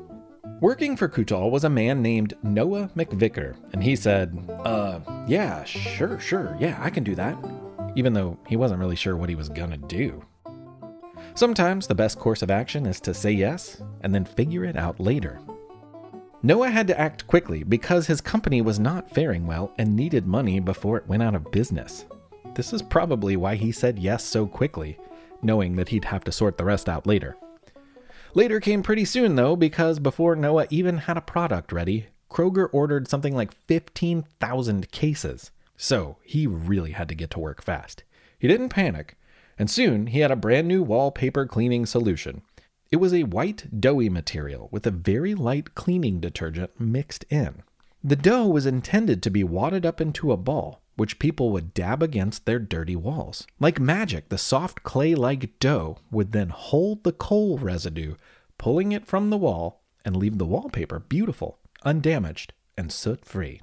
Working 0.62 0.96
for 0.96 1.10
Kutol 1.10 1.50
was 1.50 1.64
a 1.64 1.70
man 1.70 2.04
named 2.04 2.36
Noah 2.44 2.92
McVicker, 2.96 3.56
and 3.74 3.84
he 3.84 3.96
said, 3.96 4.38
Uh, 4.64 5.00
yeah, 5.28 5.64
sure, 5.64 6.20
sure, 6.20 6.56
yeah, 6.60 6.78
I 6.80 6.92
can 6.92 7.04
do 7.04 7.16
that. 7.16 7.36
Even 7.96 8.14
though 8.14 8.38
he 8.48 8.56
wasn't 8.56 8.80
really 8.80 8.96
sure 8.96 9.18
what 9.18 9.30
he 9.30 9.36
was 9.36 9.50
gonna 9.50 9.78
do. 9.78 10.24
Sometimes 11.34 11.88
the 11.88 11.96
best 11.96 12.20
course 12.20 12.42
of 12.42 12.52
action 12.52 12.86
is 12.86 13.00
to 13.02 13.14
say 13.14 13.32
yes 13.32 13.82
and 14.02 14.14
then 14.14 14.26
figure 14.26 14.64
it 14.64 14.78
out 14.78 15.00
later. 15.00 15.40
Noah 16.44 16.70
had 16.70 16.88
to 16.88 17.00
act 17.00 17.28
quickly 17.28 17.64
because 17.64 18.08
his 18.08 18.20
company 18.20 18.62
was 18.62 18.80
not 18.80 19.10
faring 19.12 19.46
well 19.46 19.74
and 19.78 19.96
needed 19.96 20.26
money 20.26 20.60
before 20.60 20.98
it 20.98 21.08
went 21.08 21.24
out 21.24 21.36
of 21.36 21.52
business. 21.52 22.06
This 22.56 22.74
is 22.74 22.82
probably 22.82 23.38
why 23.38 23.56
he 23.56 23.72
said 23.72 23.98
yes 23.98 24.24
so 24.24 24.46
quickly, 24.46 24.98
knowing 25.44 25.76
that 25.76 25.90
he'd 25.90 26.06
have 26.06 26.24
to 26.26 26.32
sort 26.32 26.58
the 26.58 26.66
rest 26.66 26.88
out 26.88 27.08
later. 27.08 27.36
Later 28.34 28.60
came 28.60 28.82
pretty 28.82 29.06
soon, 29.06 29.36
though, 29.36 29.56
because 29.56 30.00
before 30.00 30.36
Noah 30.36 30.68
even 30.70 31.00
had 31.00 31.18
a 31.18 31.22
product 31.22 31.72
ready, 31.72 32.08
Kroger 32.30 32.70
ordered 32.72 33.08
something 33.08 33.36
like 33.36 33.54
15,000 33.68 34.92
cases. 34.92 35.52
So 35.76 36.18
he 36.24 36.48
really 36.48 36.92
had 36.92 37.10
to 37.10 37.16
get 37.16 37.30
to 37.32 37.40
work 37.40 37.62
fast. 37.62 38.04
He 38.40 38.48
didn't 38.48 38.70
panic, 38.70 39.18
and 39.60 39.70
soon 39.70 40.08
he 40.08 40.20
had 40.20 40.32
a 40.32 40.36
brand 40.36 40.68
new 40.68 40.82
wallpaper 40.82 41.46
cleaning 41.46 41.86
solution. 41.86 42.42
It 42.92 42.98
was 42.98 43.14
a 43.14 43.24
white, 43.24 43.80
doughy 43.80 44.10
material 44.10 44.70
with 44.72 44.88
a 44.88 44.92
very 44.92 45.36
light 45.36 45.76
cleaning 45.76 46.20
detergent 46.20 46.80
mixed 46.80 47.26
in. 47.30 47.64
The 48.04 48.16
dough 48.16 48.48
was 48.48 48.66
intended 48.66 49.22
to 49.24 49.30
be 49.30 49.44
wadded 49.44 49.86
up 49.86 50.02
into 50.02 50.32
a 50.32 50.38
ball, 50.38 50.82
which 51.02 51.18
people 51.18 51.50
would 51.50 51.74
dab 51.74 52.04
against 52.04 52.46
their 52.46 52.60
dirty 52.60 52.96
walls. 52.96 53.48
Like 53.60 53.80
magic, 53.80 54.30
the 54.30 54.38
soft 54.38 54.84
clay 54.84 55.16
like 55.16 55.58
dough 55.58 55.98
would 56.12 56.32
then 56.32 56.50
hold 56.50 57.04
the 57.04 57.12
coal 57.12 57.58
residue, 57.58 58.14
pulling 58.60 58.92
it 58.92 59.08
from 59.08 59.32
the 59.32 59.38
wall 59.38 59.82
and 60.06 60.16
leave 60.16 60.38
the 60.38 60.46
wallpaper 60.46 61.00
beautiful, 61.00 61.58
undamaged, 61.82 62.54
and 62.78 62.92
soot 62.92 63.26
free. 63.26 63.62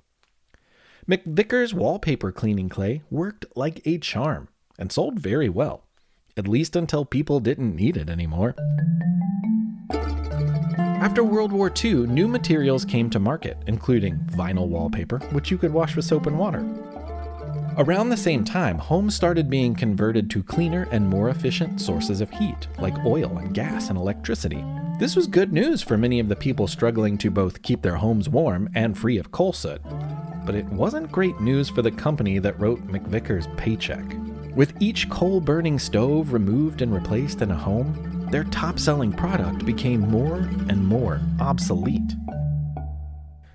McVicker's 1.08 1.72
wallpaper 1.72 2.32
cleaning 2.32 2.68
clay 2.68 3.02
worked 3.08 3.46
like 3.54 3.86
a 3.86 3.98
charm 3.98 4.48
and 4.76 4.90
sold 4.90 5.20
very 5.20 5.48
well, 5.48 5.84
at 6.36 6.48
least 6.48 6.74
until 6.74 7.04
people 7.04 7.38
didn't 7.38 7.76
need 7.76 7.96
it 7.96 8.10
anymore. 8.10 8.56
After 11.00 11.22
World 11.22 11.52
War 11.52 11.72
II, 11.84 12.08
new 12.08 12.26
materials 12.26 12.84
came 12.84 13.08
to 13.10 13.20
market, 13.20 13.58
including 13.68 14.16
vinyl 14.32 14.66
wallpaper, 14.66 15.20
which 15.30 15.52
you 15.52 15.56
could 15.56 15.72
wash 15.72 15.94
with 15.94 16.04
soap 16.04 16.26
and 16.26 16.36
water. 16.36 16.66
Around 17.78 18.08
the 18.08 18.16
same 18.16 18.42
time, 18.42 18.76
homes 18.76 19.14
started 19.14 19.48
being 19.48 19.72
converted 19.72 20.28
to 20.30 20.42
cleaner 20.42 20.88
and 20.90 21.08
more 21.08 21.28
efficient 21.28 21.80
sources 21.80 22.20
of 22.20 22.28
heat, 22.28 22.66
like 22.80 23.04
oil 23.04 23.38
and 23.38 23.54
gas 23.54 23.88
and 23.88 23.96
electricity. 23.96 24.64
This 24.98 25.14
was 25.14 25.28
good 25.28 25.52
news 25.52 25.80
for 25.80 25.96
many 25.96 26.18
of 26.18 26.26
the 26.26 26.34
people 26.34 26.66
struggling 26.66 27.16
to 27.18 27.30
both 27.30 27.62
keep 27.62 27.80
their 27.80 27.94
homes 27.94 28.28
warm 28.28 28.68
and 28.74 28.98
free 28.98 29.16
of 29.16 29.30
coal 29.30 29.52
soot. 29.52 29.80
But 30.44 30.56
it 30.56 30.66
wasn't 30.66 31.12
great 31.12 31.40
news 31.40 31.68
for 31.68 31.82
the 31.82 31.92
company 31.92 32.40
that 32.40 32.58
wrote 32.58 32.84
McVicker's 32.88 33.46
paycheck. 33.56 34.04
With 34.56 34.74
each 34.80 35.08
coal 35.08 35.40
burning 35.40 35.78
stove 35.78 36.32
removed 36.32 36.82
and 36.82 36.92
replaced 36.92 37.42
in 37.42 37.52
a 37.52 37.56
home, 37.56 38.26
their 38.32 38.42
top 38.42 38.80
selling 38.80 39.12
product 39.12 39.64
became 39.64 40.00
more 40.00 40.38
and 40.68 40.84
more 40.84 41.20
obsolete. 41.38 42.12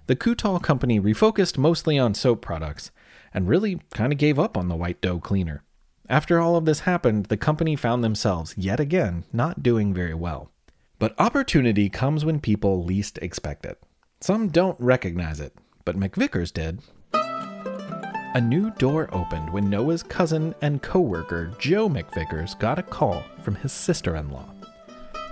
The 0.07 0.15
Kutol 0.15 0.63
company 0.63 1.01
refocused 1.01 1.57
mostly 1.57 1.99
on 1.99 2.13
soap 2.13 2.41
products 2.41 2.91
and 3.33 3.47
really 3.47 3.79
kind 3.93 4.13
of 4.13 4.19
gave 4.19 4.37
up 4.37 4.57
on 4.57 4.67
the 4.67 4.75
white 4.75 5.01
dough 5.01 5.19
cleaner. 5.19 5.63
After 6.09 6.39
all 6.39 6.55
of 6.55 6.65
this 6.65 6.81
happened, 6.81 7.25
the 7.27 7.37
company 7.37 7.75
found 7.75 8.03
themselves 8.03 8.53
yet 8.57 8.79
again 8.79 9.23
not 9.31 9.63
doing 9.63 9.93
very 9.93 10.13
well. 10.13 10.51
But 10.99 11.19
opportunity 11.19 11.89
comes 11.89 12.23
when 12.23 12.39
people 12.39 12.83
least 12.83 13.17
expect 13.21 13.65
it. 13.65 13.81
Some 14.21 14.49
don't 14.49 14.79
recognize 14.79 15.39
it, 15.39 15.53
but 15.85 15.97
McVickers 15.99 16.53
did. 16.53 16.81
A 18.35 18.41
new 18.41 18.71
door 18.71 19.09
opened 19.11 19.51
when 19.51 19.69
Noah's 19.69 20.01
cousin 20.01 20.55
and 20.61 20.81
coworker 20.81 21.51
Joe 21.59 21.87
McVickers 21.87 22.57
got 22.57 22.79
a 22.79 22.83
call 22.83 23.23
from 23.43 23.55
his 23.55 23.71
sister-in-law. 23.71 24.49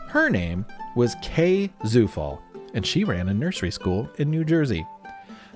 Her 0.07 0.29
name 0.29 0.65
was 0.95 1.15
Kay 1.21 1.69
Zufall, 1.83 2.39
and 2.73 2.85
she 2.85 3.03
ran 3.03 3.29
a 3.29 3.33
nursery 3.33 3.71
school 3.71 4.09
in 4.17 4.29
New 4.29 4.43
Jersey. 4.43 4.85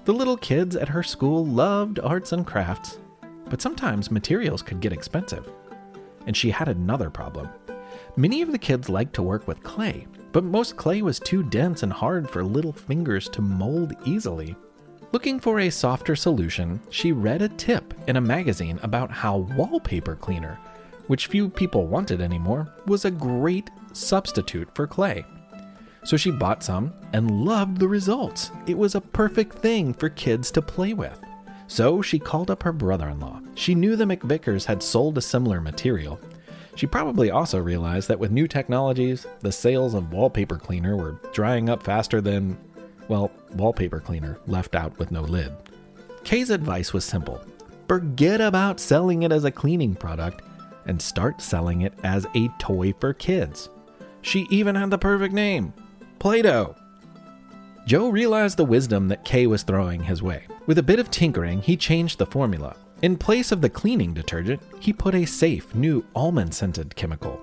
The 0.06 0.14
little 0.14 0.38
kids 0.38 0.76
at 0.76 0.90
her 0.90 1.02
school 1.02 1.44
loved 1.44 2.00
arts 2.00 2.32
and 2.32 2.46
crafts, 2.46 3.00
but 3.50 3.60
sometimes 3.60 4.12
materials 4.12 4.62
could 4.62 4.80
get 4.80 4.94
expensive. 4.94 5.50
And 6.28 6.38
she 6.38 6.52
had 6.52 6.70
another 6.70 7.10
problem. 7.10 7.50
Many 8.16 8.44
of 8.44 8.52
the 8.52 8.60
kids 8.60 8.88
liked 8.88 9.16
to 9.16 9.24
work 9.24 9.48
with 9.48 9.64
clay, 9.64 10.06
but 10.32 10.44
most 10.44 10.78
clay 10.78 11.02
was 11.02 11.20
too 11.20 11.42
dense 11.42 11.82
and 11.82 11.92
hard 11.92 12.30
for 12.30 12.44
little 12.44 12.72
fingers 12.72 13.28
to 13.30 13.42
mold 13.42 13.96
easily. 14.06 14.56
Looking 15.12 15.40
for 15.40 15.62
a 15.62 15.72
softer 15.72 16.16
solution, 16.16 16.80
she 16.92 17.12
read 17.12 17.42
a 17.42 17.50
tip 17.50 17.96
in 18.08 18.18
a 18.18 18.22
magazine 18.22 18.80
about 18.84 19.10
how 19.10 19.38
wallpaper 19.58 20.16
cleaner, 20.16 20.60
which 21.08 21.28
few 21.28 21.50
people 21.50 21.88
wanted 21.88 22.22
anymore, 22.22 22.72
was 22.86 23.06
a 23.06 23.12
great 23.12 23.72
substitute 23.94 24.70
for 24.76 24.86
clay. 24.86 25.26
So 26.06 26.18
she 26.18 26.30
bought 26.30 26.64
some 26.64 26.94
and 27.14 27.44
loved 27.44 27.80
the 27.80 27.88
results. 27.88 28.52
It 28.68 28.78
was 28.78 28.94
a 28.94 29.02
perfect 29.02 29.58
thing 29.58 29.92
for 29.92 30.08
kids 30.10 30.52
to 30.52 30.62
play 30.62 30.94
with. 30.94 31.20
So 31.68 32.02
she 32.04 32.20
called 32.20 32.52
up 32.52 32.62
her 32.62 32.72
brother 32.72 33.10
in 33.10 33.20
law. 33.20 33.42
She 33.56 33.74
knew 33.74 33.96
the 33.96 34.06
McVickers 34.06 34.66
had 34.66 34.84
sold 34.84 35.18
a 35.18 35.22
similar 35.22 35.60
material. 35.60 36.20
She 36.76 36.86
probably 36.86 37.32
also 37.32 37.58
realized 37.58 38.08
that 38.10 38.20
with 38.20 38.32
new 38.32 38.48
technologies, 38.48 39.26
the 39.40 39.52
sales 39.52 39.96
of 39.96 40.12
wallpaper 40.12 40.58
cleaner 40.58 40.96
were 40.96 41.20
drying 41.34 41.70
up 41.70 41.82
faster 41.82 42.22
than, 42.22 42.56
well, 43.08 43.32
wallpaper 43.54 44.00
cleaner 44.00 44.38
left 44.46 44.76
out 44.76 44.98
with 45.00 45.10
no 45.10 45.22
lid. 45.22 45.52
Kay's 46.24 46.52
advice 46.52 46.94
was 46.94 47.04
simple 47.04 47.44
forget 47.88 48.42
about 48.42 48.80
selling 48.80 49.24
it 49.24 49.32
as 49.32 49.44
a 49.44 49.52
cleaning 49.52 49.96
product 49.96 50.42
and 50.86 51.02
start 51.02 51.42
selling 51.42 51.82
it 51.82 51.94
as 52.04 52.28
a 52.36 52.48
toy 52.60 52.94
for 53.00 53.14
kids. 53.14 53.70
She 54.22 54.48
even 54.50 54.76
had 54.76 54.90
the 54.90 54.98
perfect 54.98 55.34
name 55.34 55.74
Play 56.20 56.42
Doh. 56.42 56.76
Joe 57.86 58.10
realized 58.10 58.58
the 58.58 58.66
wisdom 58.66 59.08
that 59.10 59.26
Kay 59.26 59.46
was 59.46 59.62
throwing 59.62 60.04
his 60.04 60.24
way. 60.24 60.48
With 60.66 60.80
a 60.80 60.84
bit 60.84 60.98
of 60.98 61.12
tinkering, 61.12 61.62
he 61.62 61.78
changed 61.78 62.18
the 62.18 62.26
formula. 62.26 62.76
In 63.04 63.16
place 63.16 63.52
of 63.52 63.62
the 63.62 63.70
cleaning 63.70 64.14
detergent, 64.14 64.62
he 64.80 64.92
put 64.92 65.14
a 65.14 65.26
safe, 65.26 65.76
new 65.76 66.04
almond 66.16 66.54
scented 66.56 66.96
chemical. 66.96 67.40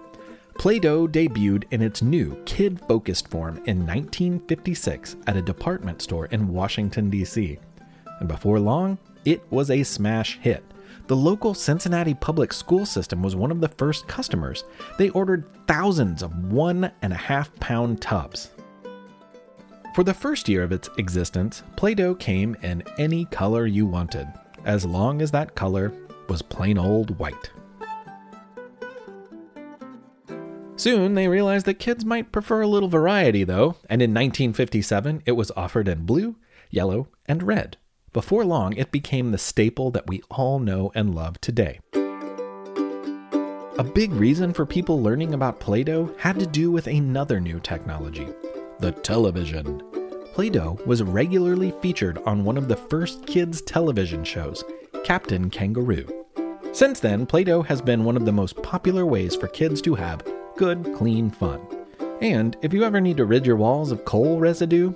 Play 0.58 0.78
Doh 0.80 1.06
debuted 1.06 1.64
in 1.70 1.80
its 1.80 2.02
new 2.02 2.34
kid 2.44 2.80
focused 2.88 3.28
form 3.28 3.56
in 3.66 3.86
1956 3.86 5.16
at 5.26 5.36
a 5.36 5.42
department 5.42 6.02
store 6.02 6.26
in 6.26 6.48
Washington, 6.48 7.08
D.C. 7.08 7.58
And 8.18 8.28
before 8.28 8.58
long, 8.58 8.98
it 9.24 9.42
was 9.50 9.70
a 9.70 9.82
smash 9.82 10.38
hit. 10.38 10.64
The 11.06 11.16
local 11.16 11.54
Cincinnati 11.54 12.14
public 12.14 12.52
school 12.52 12.86
system 12.86 13.22
was 13.22 13.36
one 13.36 13.50
of 13.50 13.60
the 13.60 13.68
first 13.68 14.08
customers. 14.08 14.64
They 14.98 15.10
ordered 15.10 15.44
thousands 15.66 16.22
of 16.22 16.52
one 16.52 16.90
and 17.02 17.12
a 17.12 17.16
half 17.16 17.54
pound 17.56 18.00
tubs. 18.00 18.50
For 19.94 20.02
the 20.02 20.14
first 20.14 20.48
year 20.48 20.62
of 20.62 20.72
its 20.72 20.88
existence, 20.96 21.62
Play 21.76 21.94
Doh 21.94 22.14
came 22.14 22.56
in 22.62 22.82
any 22.96 23.26
color 23.26 23.66
you 23.66 23.84
wanted, 23.84 24.26
as 24.64 24.86
long 24.86 25.20
as 25.20 25.30
that 25.32 25.54
color 25.54 25.92
was 26.30 26.40
plain 26.40 26.78
old 26.78 27.18
white. 27.18 27.50
Soon 30.76 31.14
they 31.14 31.28
realized 31.28 31.66
that 31.66 31.78
kids 31.78 32.06
might 32.06 32.32
prefer 32.32 32.62
a 32.62 32.66
little 32.66 32.88
variety, 32.88 33.44
though, 33.44 33.76
and 33.90 34.00
in 34.00 34.12
1957 34.12 35.24
it 35.26 35.32
was 35.32 35.52
offered 35.58 35.88
in 35.88 36.06
blue, 36.06 36.36
yellow, 36.70 37.08
and 37.26 37.42
red. 37.42 37.76
Before 38.14 38.46
long, 38.46 38.72
it 38.74 38.92
became 38.92 39.30
the 39.30 39.36
staple 39.36 39.90
that 39.90 40.06
we 40.06 40.22
all 40.30 40.58
know 40.58 40.90
and 40.94 41.14
love 41.14 41.38
today. 41.42 41.80
A 43.78 43.84
big 43.84 44.12
reason 44.12 44.54
for 44.54 44.64
people 44.64 45.02
learning 45.02 45.34
about 45.34 45.60
Play 45.60 45.84
Doh 45.84 46.14
had 46.16 46.38
to 46.38 46.46
do 46.46 46.70
with 46.70 46.86
another 46.86 47.40
new 47.40 47.60
technology 47.60 48.28
the 48.78 48.92
television. 48.92 49.82
Play 50.34 50.50
Doh 50.50 50.78
was 50.86 51.02
regularly 51.02 51.72
featured 51.82 52.18
on 52.24 52.44
one 52.44 52.56
of 52.56 52.68
the 52.68 52.76
first 52.76 53.26
kids' 53.26 53.60
television 53.62 54.24
shows, 54.24 54.64
Captain 55.04 55.50
Kangaroo. 55.50 56.06
Since 56.72 57.00
then, 57.00 57.26
Play 57.26 57.44
Doh 57.44 57.62
has 57.62 57.82
been 57.82 58.04
one 58.04 58.16
of 58.16 58.24
the 58.24 58.32
most 58.32 58.62
popular 58.62 59.04
ways 59.04 59.36
for 59.36 59.48
kids 59.48 59.82
to 59.82 59.94
have 59.94 60.26
good, 60.56 60.94
clean 60.94 61.30
fun. 61.30 61.60
And 62.22 62.56
if 62.62 62.72
you 62.72 62.84
ever 62.84 63.00
need 63.00 63.18
to 63.18 63.26
rid 63.26 63.44
your 63.44 63.56
walls 63.56 63.92
of 63.92 64.04
coal 64.04 64.38
residue, 64.38 64.94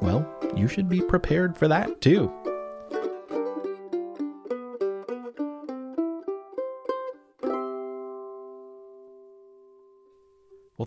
well, 0.00 0.26
you 0.56 0.66
should 0.66 0.88
be 0.88 1.02
prepared 1.02 1.58
for 1.58 1.68
that 1.68 2.00
too. 2.00 2.32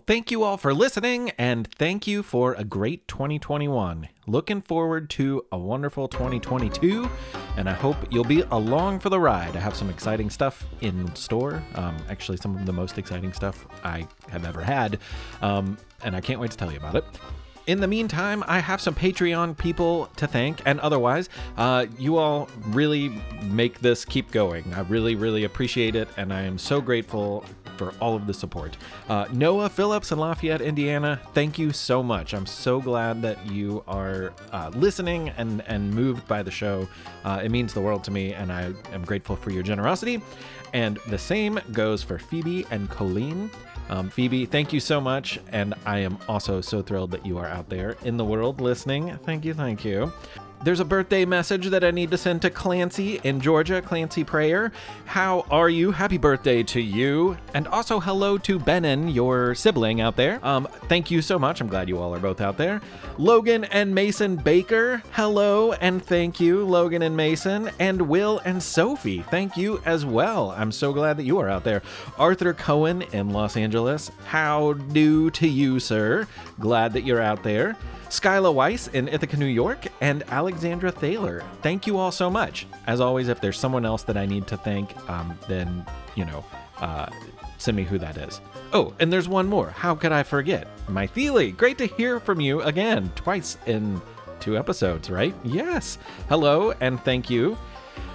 Thank 0.06 0.30
you 0.30 0.42
all 0.42 0.56
for 0.56 0.74
listening, 0.74 1.30
and 1.38 1.66
thank 1.72 2.06
you 2.06 2.22
for 2.22 2.54
a 2.54 2.64
great 2.64 3.06
2021. 3.08 4.08
Looking 4.26 4.60
forward 4.60 5.08
to 5.10 5.44
a 5.50 5.58
wonderful 5.58 6.08
2022, 6.08 7.08
and 7.56 7.68
I 7.68 7.72
hope 7.72 7.96
you'll 8.10 8.24
be 8.24 8.42
along 8.50 9.00
for 9.00 9.08
the 9.08 9.20
ride. 9.20 9.56
I 9.56 9.60
have 9.60 9.74
some 9.74 9.90
exciting 9.90 10.30
stuff 10.30 10.66
in 10.80 11.14
store. 11.14 11.62
Um, 11.74 11.96
actually, 12.08 12.36
some 12.38 12.56
of 12.56 12.66
the 12.66 12.72
most 12.72 12.98
exciting 12.98 13.32
stuff 13.32 13.66
I 13.82 14.06
have 14.28 14.44
ever 14.44 14.62
had, 14.62 14.98
um, 15.42 15.78
and 16.02 16.14
I 16.14 16.20
can't 16.20 16.40
wait 16.40 16.50
to 16.50 16.56
tell 16.56 16.70
you 16.70 16.78
about 16.78 16.96
it. 16.96 17.04
In 17.66 17.80
the 17.80 17.88
meantime, 17.88 18.44
I 18.46 18.58
have 18.58 18.82
some 18.82 18.94
Patreon 18.94 19.56
people 19.56 20.10
to 20.16 20.26
thank, 20.26 20.60
and 20.66 20.78
otherwise, 20.80 21.30
uh, 21.56 21.86
you 21.98 22.18
all 22.18 22.48
really 22.66 23.22
make 23.42 23.80
this 23.80 24.04
keep 24.04 24.30
going. 24.30 24.74
I 24.74 24.80
really, 24.80 25.14
really 25.14 25.44
appreciate 25.44 25.96
it, 25.96 26.08
and 26.18 26.32
I 26.32 26.42
am 26.42 26.58
so 26.58 26.82
grateful 26.82 27.44
for 27.76 27.92
all 28.00 28.16
of 28.16 28.26
the 28.26 28.34
support. 28.34 28.76
Uh, 29.08 29.26
Noah 29.32 29.68
Phillips 29.68 30.12
in 30.12 30.18
Lafayette, 30.18 30.60
Indiana, 30.60 31.20
thank 31.32 31.58
you 31.58 31.72
so 31.72 32.02
much. 32.02 32.34
I'm 32.34 32.46
so 32.46 32.80
glad 32.80 33.22
that 33.22 33.44
you 33.50 33.82
are 33.86 34.32
uh, 34.52 34.70
listening 34.74 35.30
and, 35.30 35.62
and 35.66 35.92
moved 35.92 36.26
by 36.26 36.42
the 36.42 36.50
show. 36.50 36.88
Uh, 37.24 37.40
it 37.44 37.50
means 37.50 37.74
the 37.74 37.80
world 37.80 38.04
to 38.04 38.10
me, 38.10 38.32
and 38.34 38.52
I 38.52 38.72
am 38.92 39.04
grateful 39.04 39.36
for 39.36 39.50
your 39.50 39.62
generosity. 39.62 40.22
And 40.72 40.98
the 41.08 41.18
same 41.18 41.60
goes 41.72 42.02
for 42.02 42.18
Phoebe 42.18 42.66
and 42.70 42.90
Colleen. 42.90 43.50
Um, 43.90 44.10
Phoebe, 44.10 44.46
thank 44.46 44.72
you 44.72 44.80
so 44.80 45.00
much. 45.00 45.38
And 45.52 45.74
I 45.86 45.98
am 45.98 46.18
also 46.28 46.60
so 46.60 46.82
thrilled 46.82 47.10
that 47.12 47.24
you 47.24 47.38
are 47.38 47.46
out 47.46 47.68
there 47.68 47.96
in 48.02 48.16
the 48.16 48.24
world 48.24 48.60
listening. 48.60 49.16
Thank 49.18 49.44
you, 49.44 49.54
thank 49.54 49.84
you. 49.84 50.12
There's 50.64 50.80
a 50.80 50.84
birthday 50.84 51.26
message 51.26 51.66
that 51.66 51.84
I 51.84 51.90
need 51.90 52.10
to 52.10 52.16
send 52.16 52.40
to 52.40 52.48
Clancy 52.48 53.20
in 53.22 53.38
Georgia, 53.38 53.82
Clancy 53.82 54.24
Prayer. 54.24 54.72
How 55.04 55.44
are 55.50 55.68
you? 55.68 55.90
Happy 55.90 56.16
birthday 56.16 56.62
to 56.62 56.80
you. 56.80 57.36
And 57.52 57.68
also 57.68 58.00
hello 58.00 58.38
to 58.38 58.58
Benin, 58.58 59.08
your 59.08 59.54
sibling 59.54 60.00
out 60.00 60.16
there. 60.16 60.40
Um, 60.42 60.66
thank 60.88 61.10
you 61.10 61.20
so 61.20 61.38
much. 61.38 61.60
I'm 61.60 61.68
glad 61.68 61.90
you 61.90 61.98
all 61.98 62.14
are 62.14 62.18
both 62.18 62.40
out 62.40 62.56
there. 62.56 62.80
Logan 63.18 63.64
and 63.64 63.94
Mason 63.94 64.36
Baker, 64.36 65.02
hello 65.12 65.72
and 65.74 66.02
thank 66.02 66.40
you, 66.40 66.64
Logan 66.64 67.02
and 67.02 67.14
Mason. 67.14 67.70
And 67.78 68.08
Will 68.08 68.40
and 68.46 68.62
Sophie, 68.62 69.20
thank 69.30 69.58
you 69.58 69.82
as 69.84 70.06
well. 70.06 70.52
I'm 70.52 70.72
so 70.72 70.94
glad 70.94 71.18
that 71.18 71.24
you 71.24 71.38
are 71.40 71.48
out 71.50 71.64
there. 71.64 71.82
Arthur 72.18 72.54
Cohen 72.54 73.02
in 73.12 73.30
Los 73.30 73.58
Angeles, 73.58 74.10
how 74.24 74.72
do 74.72 75.30
to 75.32 75.46
you, 75.46 75.78
sir? 75.78 76.26
Glad 76.58 76.94
that 76.94 77.02
you're 77.02 77.20
out 77.20 77.42
there. 77.42 77.76
Skyla 78.08 78.52
Weiss 78.52 78.88
in 78.88 79.08
Ithaca, 79.08 79.36
New 79.36 79.46
York, 79.46 79.86
and 80.00 80.22
Alexandra 80.28 80.90
Thaler. 80.90 81.42
Thank 81.62 81.86
you 81.86 81.98
all 81.98 82.12
so 82.12 82.30
much. 82.30 82.66
As 82.86 83.00
always, 83.00 83.28
if 83.28 83.40
there's 83.40 83.58
someone 83.58 83.84
else 83.84 84.02
that 84.04 84.16
I 84.16 84.26
need 84.26 84.46
to 84.48 84.56
thank, 84.56 84.96
um, 85.10 85.38
then, 85.48 85.84
you 86.14 86.24
know, 86.24 86.44
uh, 86.78 87.06
send 87.58 87.76
me 87.76 87.84
who 87.84 87.98
that 87.98 88.16
is. 88.16 88.40
Oh, 88.72 88.94
and 89.00 89.12
there's 89.12 89.28
one 89.28 89.48
more. 89.48 89.70
How 89.70 89.94
could 89.94 90.12
I 90.12 90.22
forget? 90.22 90.68
My 90.88 91.06
Thiele. 91.06 91.56
Great 91.56 91.78
to 91.78 91.86
hear 91.86 92.20
from 92.20 92.40
you 92.40 92.60
again, 92.62 93.10
twice 93.14 93.56
in 93.66 94.00
two 94.40 94.58
episodes, 94.58 95.08
right? 95.10 95.34
Yes. 95.42 95.98
Hello, 96.28 96.72
and 96.80 97.02
thank 97.04 97.30
you. 97.30 97.56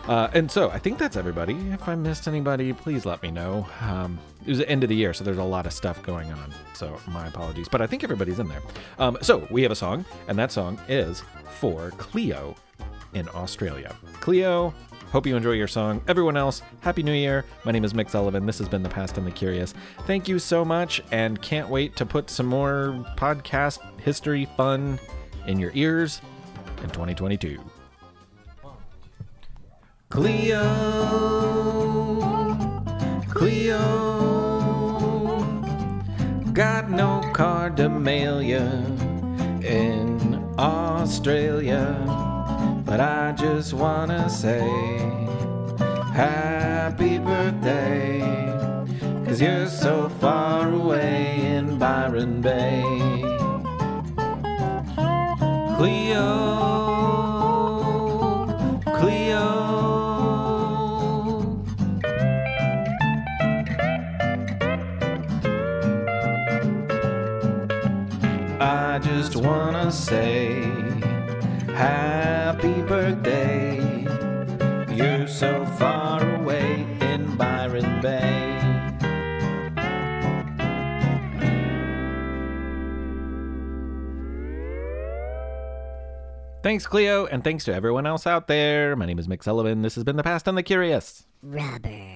Uh, 0.10 0.28
and 0.34 0.50
so 0.50 0.72
I 0.72 0.80
think 0.80 0.98
that's 0.98 1.16
everybody. 1.16 1.54
If 1.70 1.88
I 1.88 1.94
missed 1.94 2.28
anybody, 2.28 2.74
please 2.74 3.06
let 3.06 3.22
me 3.22 3.30
know. 3.30 3.68
Um, 3.80 4.18
it 4.42 4.48
was 4.50 4.58
the 4.58 4.68
end 4.68 4.82
of 4.82 4.90
the 4.90 4.96
year, 4.96 5.14
so 5.14 5.24
there's 5.24 5.38
a 5.38 5.44
lot 5.44 5.68
of 5.68 5.72
stuff 5.72 6.02
going 6.02 6.32
on. 6.32 6.52
So 6.74 7.00
my 7.10 7.28
apologies, 7.28 7.70
but 7.70 7.80
I 7.80 7.86
think 7.86 8.04
everybody's 8.04 8.40
in 8.40 8.48
there. 8.48 8.64
Um, 8.98 9.20
so 9.22 9.48
we 9.52 9.62
have 9.62 9.72
a 9.72 9.76
song, 9.76 10.04
and 10.28 10.36
that 10.40 10.52
song 10.52 10.82
is 10.88 11.22
for 11.60 11.92
Cleo 11.92 12.56
in 13.14 13.30
Australia. 13.36 13.96
Cleo, 14.14 14.74
hope 15.12 15.28
you 15.28 15.36
enjoy 15.36 15.52
your 15.52 15.68
song. 15.68 16.02
Everyone 16.08 16.36
else, 16.36 16.64
Happy 16.82 17.04
New 17.04 17.14
Year. 17.14 17.46
My 17.64 17.72
name 17.72 17.86
is 17.86 17.94
Mick 17.94 18.10
Sullivan. 18.10 18.48
This 18.48 18.58
has 18.58 18.68
been 18.68 18.82
The 18.82 18.90
Past 18.90 19.20
and 19.20 19.28
the 19.28 19.32
Curious. 19.32 19.76
Thank 20.08 20.28
you 20.28 20.40
so 20.40 20.66
much, 20.66 21.04
and 21.12 21.40
can't 21.40 21.70
wait 21.70 21.96
to 21.98 22.06
put 22.08 22.32
some 22.32 22.48
more 22.48 23.06
podcast 23.16 23.80
history 24.00 24.50
fun 24.58 25.00
in 25.46 25.60
your 25.60 25.72
ears 25.76 26.20
in 26.82 26.90
2022. 26.90 27.60
Cleo, 30.10 30.66
Cleo, 33.30 33.80
got 36.52 36.90
no 36.90 37.22
card 37.32 37.78
to 37.78 37.90
mail 37.90 38.42
ya 38.42 38.66
in 39.62 40.44
Australia, 40.58 41.94
but 42.86 43.00
I 43.00 43.34
just 43.34 43.74
wanna 43.74 44.28
say 44.32 44.68
happy 46.12 47.20
birthday, 47.20 48.20
cause 49.26 49.40
you're 49.40 49.68
so 49.68 50.10
far 50.20 50.74
away 50.74 51.40
in 51.46 51.78
Byron 51.78 52.42
Bay. 52.42 52.82
Cleo, 55.78 56.49
wanna 69.50 69.92
say 69.92 70.62
happy 71.74 72.82
birthday. 72.84 73.80
You're 74.94 75.28
so 75.28 75.66
far 75.80 76.22
away 76.36 76.86
in 77.02 77.36
Byron 77.36 78.02
Bay. 78.02 78.36
Thanks, 86.62 86.86
Cleo, 86.86 87.26
and 87.26 87.44
thanks 87.44 87.64
to 87.66 87.74
everyone 87.74 88.06
else 88.06 88.28
out 88.28 88.48
there. 88.48 88.96
My 88.96 89.08
name 89.08 89.18
is 89.18 89.28
Mick 89.28 89.42
Sullivan. 89.42 89.82
This 89.82 89.96
has 89.96 90.04
been 90.04 90.18
The 90.18 90.24
Past 90.24 90.48
and 90.48 90.58
the 90.58 90.64
Curious. 90.64 91.26
Rubber. 91.42 92.09